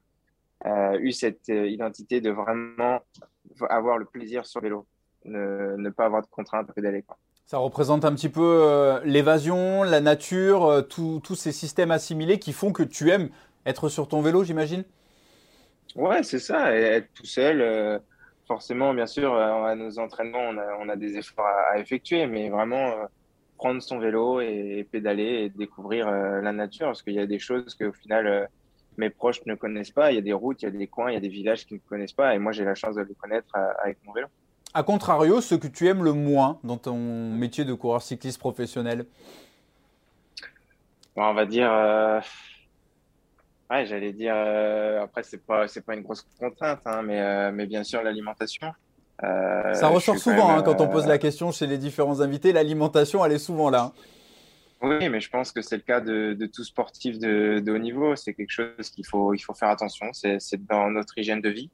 euh, 0.66 0.98
eu 1.00 1.12
cette 1.12 1.48
euh, 1.48 1.68
identité 1.68 2.20
de 2.20 2.30
vraiment 2.30 3.00
avoir 3.70 3.98
le 3.98 4.04
plaisir 4.04 4.44
sur 4.44 4.60
le 4.60 4.68
vélo, 4.68 4.86
ne, 5.24 5.76
ne 5.76 5.90
pas 5.90 6.06
avoir 6.06 6.22
de 6.22 6.26
contraintes 6.26 6.68
à 6.68 6.72
pédaler. 6.72 7.02
Quoi. 7.02 7.16
Ça 7.46 7.58
représente 7.58 8.04
un 8.04 8.14
petit 8.14 8.28
peu 8.28 8.40
euh, 8.42 9.00
l'évasion, 9.04 9.84
la 9.84 10.00
nature, 10.00 10.64
euh, 10.64 10.82
tous 10.82 11.34
ces 11.36 11.52
systèmes 11.52 11.92
assimilés 11.92 12.38
qui 12.40 12.52
font 12.52 12.72
que 12.72 12.82
tu 12.82 13.10
aimes 13.10 13.28
être 13.64 13.88
sur 13.88 14.08
ton 14.08 14.22
vélo, 14.22 14.42
j'imagine? 14.42 14.84
Ouais, 15.94 16.24
c'est 16.24 16.40
ça, 16.40 16.74
être 16.74 17.12
tout 17.14 17.26
seul. 17.26 18.00
forcément, 18.48 18.92
bien 18.94 19.06
sûr, 19.06 19.34
à 19.36 19.74
nos 19.76 19.98
entraînements, 20.00 20.40
on 20.40 20.58
a, 20.58 20.76
on 20.80 20.88
a 20.88 20.96
des 20.96 21.16
efforts 21.16 21.46
à, 21.46 21.74
à 21.74 21.78
effectuer, 21.78 22.26
mais 22.26 22.48
vraiment 22.48 22.92
prendre 23.62 23.80
son 23.80 24.00
vélo 24.00 24.40
et 24.40 24.84
pédaler 24.90 25.44
et 25.44 25.48
découvrir 25.48 26.08
euh, 26.08 26.40
la 26.40 26.50
nature 26.50 26.86
parce 26.86 27.02
qu'il 27.02 27.14
y 27.14 27.20
a 27.20 27.26
des 27.26 27.38
choses 27.38 27.76
qu'au 27.76 27.92
final 27.92 28.26
euh, 28.26 28.44
mes 28.96 29.08
proches 29.08 29.46
ne 29.46 29.54
connaissent 29.54 29.92
pas. 29.92 30.10
Il 30.10 30.16
y 30.16 30.18
a 30.18 30.20
des 30.20 30.32
routes, 30.32 30.62
il 30.62 30.64
y 30.64 30.68
a 30.68 30.72
des 30.72 30.88
coins, 30.88 31.12
il 31.12 31.14
y 31.14 31.16
a 31.16 31.20
des 31.20 31.28
villages 31.28 31.64
qu'ils 31.64 31.76
ne 31.76 31.88
connaissent 31.88 32.12
pas 32.12 32.34
et 32.34 32.40
moi 32.40 32.50
j'ai 32.50 32.64
la 32.64 32.74
chance 32.74 32.96
de 32.96 33.02
les 33.02 33.14
connaître 33.14 33.54
euh, 33.54 33.84
avec 33.84 33.98
mon 34.04 34.12
vélo. 34.12 34.26
A 34.74 34.82
contrario, 34.82 35.40
ce 35.40 35.54
que 35.54 35.68
tu 35.68 35.86
aimes 35.86 36.02
le 36.02 36.12
moins 36.12 36.58
dans 36.64 36.76
ton 36.76 36.96
métier 36.96 37.64
de 37.64 37.72
coureur 37.74 38.02
cycliste 38.02 38.40
professionnel? 38.40 39.06
On 41.14 41.32
va 41.32 41.46
dire. 41.46 41.70
Ouais, 43.70 43.84
j'allais 43.84 44.12
dire. 44.12 44.34
Après, 45.02 45.22
c'est 45.22 45.44
pas, 45.44 45.68
c'est 45.68 45.84
pas 45.84 45.94
une 45.94 46.00
grosse 46.00 46.26
contrainte, 46.40 46.80
hein, 46.86 47.02
mais, 47.02 47.52
mais 47.52 47.66
bien 47.66 47.84
sûr 47.84 48.02
l'alimentation. 48.02 48.72
Euh, 49.24 49.74
ça 49.74 49.88
ressort 49.88 50.18
souvent 50.18 50.50
hein, 50.50 50.62
quand 50.62 50.80
on 50.80 50.88
pose 50.88 51.06
la 51.06 51.14
euh, 51.14 51.18
question 51.18 51.52
chez 51.52 51.66
les 51.66 51.78
différents 51.78 52.20
invités. 52.20 52.52
L'alimentation, 52.52 53.24
elle 53.24 53.32
est 53.32 53.38
souvent 53.38 53.70
là. 53.70 53.92
Oui, 54.80 55.08
mais 55.08 55.20
je 55.20 55.30
pense 55.30 55.52
que 55.52 55.62
c'est 55.62 55.76
le 55.76 55.82
cas 55.82 56.00
de, 56.00 56.36
tout 56.52 56.64
sportif 56.64 57.18
de, 57.18 57.62
haut 57.68 57.78
niveau. 57.78 58.16
C'est 58.16 58.34
quelque 58.34 58.50
chose 58.50 58.90
qu'il 58.90 59.06
faut, 59.06 59.32
il 59.32 59.38
faut 59.38 59.54
faire 59.54 59.68
attention. 59.68 60.06
C'est 60.12 60.66
dans 60.66 60.90
notre 60.90 61.16
hygiène 61.16 61.40
de 61.40 61.50
vie. 61.50 61.70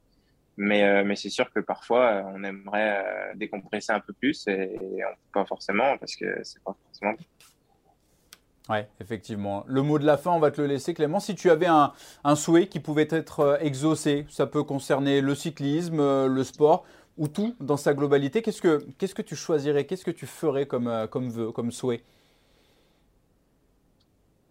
Mais, 0.57 0.83
euh, 0.83 1.03
mais 1.05 1.15
c'est 1.15 1.29
sûr 1.29 1.51
que 1.51 1.61
parfois, 1.61 2.23
on 2.35 2.43
aimerait 2.43 3.31
décompresser 3.35 3.93
un 3.93 4.01
peu 4.01 4.13
plus 4.13 4.45
et, 4.47 4.77
on 4.77 5.13
peut 5.13 5.15
pas 5.33 5.45
forcément 5.45 5.97
parce 5.97 6.15
que 6.15 6.25
c'est 6.43 6.61
pas 6.61 6.75
forcément. 6.85 7.13
Oui, 8.69 8.79
effectivement. 8.99 9.63
Le 9.67 9.81
mot 9.81 9.97
de 9.97 10.05
la 10.05 10.17
fin, 10.17 10.31
on 10.31 10.39
va 10.39 10.51
te 10.51 10.61
le 10.61 10.67
laisser, 10.67 10.93
Clément. 10.93 11.19
Si 11.19 11.33
tu 11.33 11.49
avais 11.49 11.65
un, 11.65 11.93
un 12.23 12.35
souhait 12.35 12.67
qui 12.67 12.79
pouvait 12.79 13.07
être 13.09 13.57
exaucé, 13.61 14.27
ça 14.29 14.45
peut 14.45 14.63
concerner 14.63 15.21
le 15.21 15.33
cyclisme, 15.33 16.27
le 16.27 16.43
sport, 16.43 16.85
ou 17.19 17.27
tout 17.27 17.53
dans 17.59 17.77
sa 17.77 17.93
globalité, 17.93 18.41
qu'est-ce 18.41 18.61
que, 18.61 18.81
qu'est-ce 18.97 19.13
que 19.13 19.21
tu 19.21 19.35
choisirais 19.35 19.85
Qu'est-ce 19.85 20.05
que 20.05 20.11
tu 20.11 20.25
ferais 20.25 20.65
comme, 20.65 20.87
euh, 20.87 21.05
comme 21.05 21.29
vœu, 21.29 21.51
comme 21.51 21.71
souhait? 21.71 22.01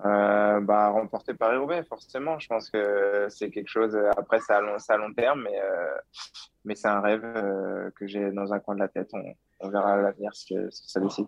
Euh, 0.05 0.61
bah, 0.61 0.91
remporter 0.91 1.33
Paris-Roubaix, 1.33 1.83
forcément. 1.85 2.39
Je 2.39 2.47
pense 2.47 2.71
que 2.71 3.27
c'est 3.31 3.51
quelque 3.51 3.69
chose. 3.69 3.97
Après, 4.17 4.39
c'est 4.41 4.53
à 4.53 4.61
long, 4.61 4.77
à 4.87 4.97
long 4.99 5.13
terme, 5.15 5.43
mais, 5.45 5.59
euh, 5.59 5.95
mais 6.67 6.75
c'est 6.75 6.89
un 6.89 7.01
rêve 7.01 7.23
que 7.97 8.07
j'ai 8.07 8.31
dans 8.33 8.53
un 8.53 8.61
coin 8.61 8.75
de 8.75 8.81
la 8.81 8.89
tête. 8.89 9.11
On, 9.61 9.69
verra 9.71 9.95
à 9.95 9.97
l'avenir 9.97 10.31
ce 10.35 10.55
que, 10.55 10.69
ça 10.71 11.01
décide. 11.01 11.27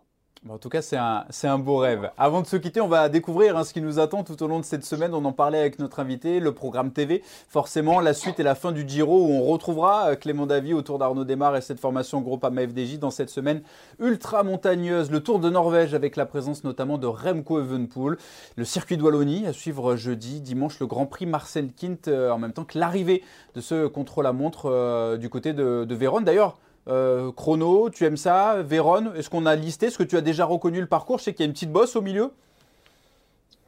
En 0.49 0.57
tout 0.57 0.71
cas, 0.71 0.81
c'est 0.81 0.97
un, 0.97 1.59
beau 1.59 1.77
rêve. 1.77 2.11
Avant 2.17 2.41
de 2.41 2.47
se 2.47 2.57
quitter, 2.57 2.81
on 2.81 2.89
va 2.89 3.11
découvrir 3.11 3.59
hein, 3.59 3.65
ce 3.65 3.75
qui 3.75 3.83
nous 3.83 3.99
attend 3.99 4.25
tout 4.25 4.43
au 4.43 4.47
long 4.47 4.59
de 4.59 4.65
cette 4.65 4.87
semaine. 4.87 5.13
On 5.13 5.23
en 5.27 5.33
parlait 5.33 5.61
avec 5.61 5.79
notre 5.79 6.01
invité, 6.01 6.41
le 6.41 6.53
programme 6.53 6.93
TV. 6.93 7.23
Forcément, 7.49 8.01
la 8.01 8.15
suite 8.15 8.41
et 8.41 8.43
la 8.43 8.55
fin 8.55 8.73
du 8.73 8.89
Giro 8.89 9.27
où 9.27 9.31
on 9.31 9.45
retrouvera 9.45 10.09
euh, 10.09 10.17
Clément 10.17 10.47
Davy 10.47 10.73
autour 10.73 10.99
d'Arnaud 10.99 11.25
Desmar 11.25 11.57
et 11.57 11.61
cette 11.61 11.79
formation 11.79 12.23
Groupama 12.23 12.63
FDJ 12.67 12.99
dans 12.99 13.11
cette 13.11 13.29
semaine 13.29 13.61
ultra 13.99 14.43
montagneuse. 14.43 15.11
Le 15.11 15.21
Tour 15.21 15.41
de 15.41 15.51
Norvège 15.51 15.93
avec 15.93 16.17
la 16.17 16.25
présence 16.25 16.65
notamment 16.65 16.97
de 16.97 17.07
Remco 17.07 17.61
Evenpool. 17.61 18.17
Le 18.57 18.65
circuit 18.65 18.97
de 18.97 19.03
Wallonie 19.03 19.47
à 19.47 19.53
suivre 19.53 19.97
jeudi, 19.97 20.41
dimanche, 20.41 20.81
le 20.81 20.87
Grand 20.87 21.05
Prix 21.05 21.27
Marcel 21.27 21.71
Kint 21.71 22.09
euh, 22.09 22.31
en 22.31 22.39
même 22.39 22.55
temps 22.55 22.65
que 22.65 22.79
l'arrivée 22.79 23.23
de 23.55 23.61
ce 23.61 23.87
contrôle-à-montre 23.89 24.71
euh, 24.71 25.19
du 25.19 25.29
côté 25.29 25.53
de, 25.53 25.85
de 25.85 25.95
Vérone. 25.95 26.25
D'ailleurs, 26.25 26.57
euh, 26.89 27.31
chrono, 27.33 27.91
tu 27.91 28.05
aimes 28.05 28.17
ça? 28.17 28.63
Véron, 28.63 29.13
est-ce 29.15 29.31
qu'on 29.31 29.47
a 29.47 29.55
listé? 29.55 29.87
Est-ce 29.87 29.99
que 29.99 30.03
tu 30.03 30.17
as 30.17 30.23
déjà 30.23 30.45
reconnu 30.45 30.81
le 30.81 30.87
parcours? 30.87 31.19
Je 31.19 31.25
sais 31.25 31.35
qu'il 31.35 31.45
y 31.45 31.47
a 31.47 31.47
une 31.47 31.53
petite 31.53 31.73
bosse 31.73 31.97
au 31.97 32.03
milieu. 32.03 32.33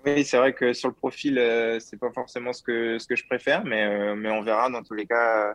Oui, 0.05 0.25
c'est 0.25 0.38
vrai 0.38 0.53
que 0.53 0.72
sur 0.72 0.88
le 0.88 0.94
profil, 0.94 1.38
euh, 1.38 1.79
c'est 1.79 1.98
pas 1.98 2.11
forcément 2.11 2.53
ce 2.53 2.62
que, 2.62 2.98
ce 2.98 3.07
que 3.07 3.14
je 3.14 3.25
préfère, 3.25 3.64
mais, 3.64 3.85
euh, 3.85 4.14
mais 4.16 4.31
on 4.31 4.42
verra. 4.42 4.68
Dans 4.68 4.83
tous 4.83 4.94
les 4.94 5.07
cas, 5.07 5.55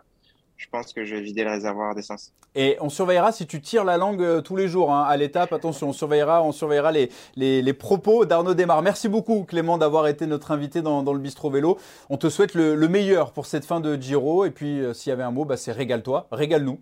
je 0.56 0.66
pense 0.70 0.94
que 0.94 1.04
je 1.04 1.16
vais 1.16 1.20
vider 1.20 1.44
le 1.44 1.50
réservoir 1.50 1.94
d'essence. 1.94 2.32
Et 2.54 2.78
on 2.80 2.88
surveillera 2.88 3.30
si 3.30 3.46
tu 3.46 3.60
tires 3.60 3.84
la 3.84 3.98
langue 3.98 4.42
tous 4.42 4.56
les 4.56 4.68
jours 4.68 4.90
hein, 4.90 5.02
à 5.02 5.16
l'étape. 5.18 5.52
Attention, 5.52 5.90
on 5.90 5.92
surveillera, 5.92 6.42
on 6.42 6.52
surveillera 6.52 6.92
les, 6.92 7.10
les, 7.36 7.72
propos 7.74 8.24
d'Arnaud 8.24 8.54
Desmar. 8.54 8.80
Merci 8.80 9.10
beaucoup 9.10 9.44
Clément 9.44 9.76
d'avoir 9.76 10.06
été 10.06 10.26
notre 10.26 10.50
invité 10.50 10.80
dans, 10.80 11.02
le 11.02 11.18
Bistro 11.18 11.50
Vélo. 11.50 11.76
On 12.08 12.16
te 12.16 12.30
souhaite 12.30 12.54
le, 12.54 12.88
meilleur 12.88 13.32
pour 13.32 13.44
cette 13.44 13.66
fin 13.66 13.80
de 13.80 14.00
Giro. 14.00 14.46
Et 14.46 14.50
puis 14.50 14.80
s'il 14.94 15.10
y 15.10 15.12
avait 15.12 15.22
un 15.22 15.30
mot, 15.30 15.44
bah, 15.44 15.58
c'est 15.58 15.72
régale-toi, 15.72 16.26
régale-nous 16.32 16.80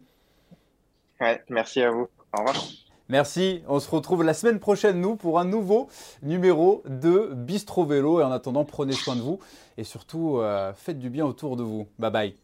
merci 1.49 1.83
à 1.83 1.91
vous. 1.91 2.09
Au 2.33 2.39
revoir. 2.39 2.57
Merci. 3.09 3.63
On 3.69 3.79
se 3.79 3.89
retrouve 3.91 4.25
la 4.25 4.35
semaine 4.35 4.59
prochaine, 4.59 5.01
nous, 5.01 5.17
pour 5.17 5.39
un 5.39 5.45
nouveau 5.45 5.89
numéro 6.23 6.83
de 6.87 7.31
Bistro 7.35 7.85
Vélo. 7.85 8.21
Et 8.21 8.25
en 8.25 8.33
attendant, 8.33 8.65
prenez 8.65 8.95
soin 8.95 9.15
de 9.17 9.21
vous 9.21 9.39
et 9.79 9.85
surtout, 9.85 10.39
euh, 10.39 10.73
faites 10.75 10.99
du 10.99 11.11
bien 11.11 11.25
autour 11.25 11.57
de 11.57 11.63
vous. 11.63 11.87
Bye 11.99 12.11
bye. 12.11 12.37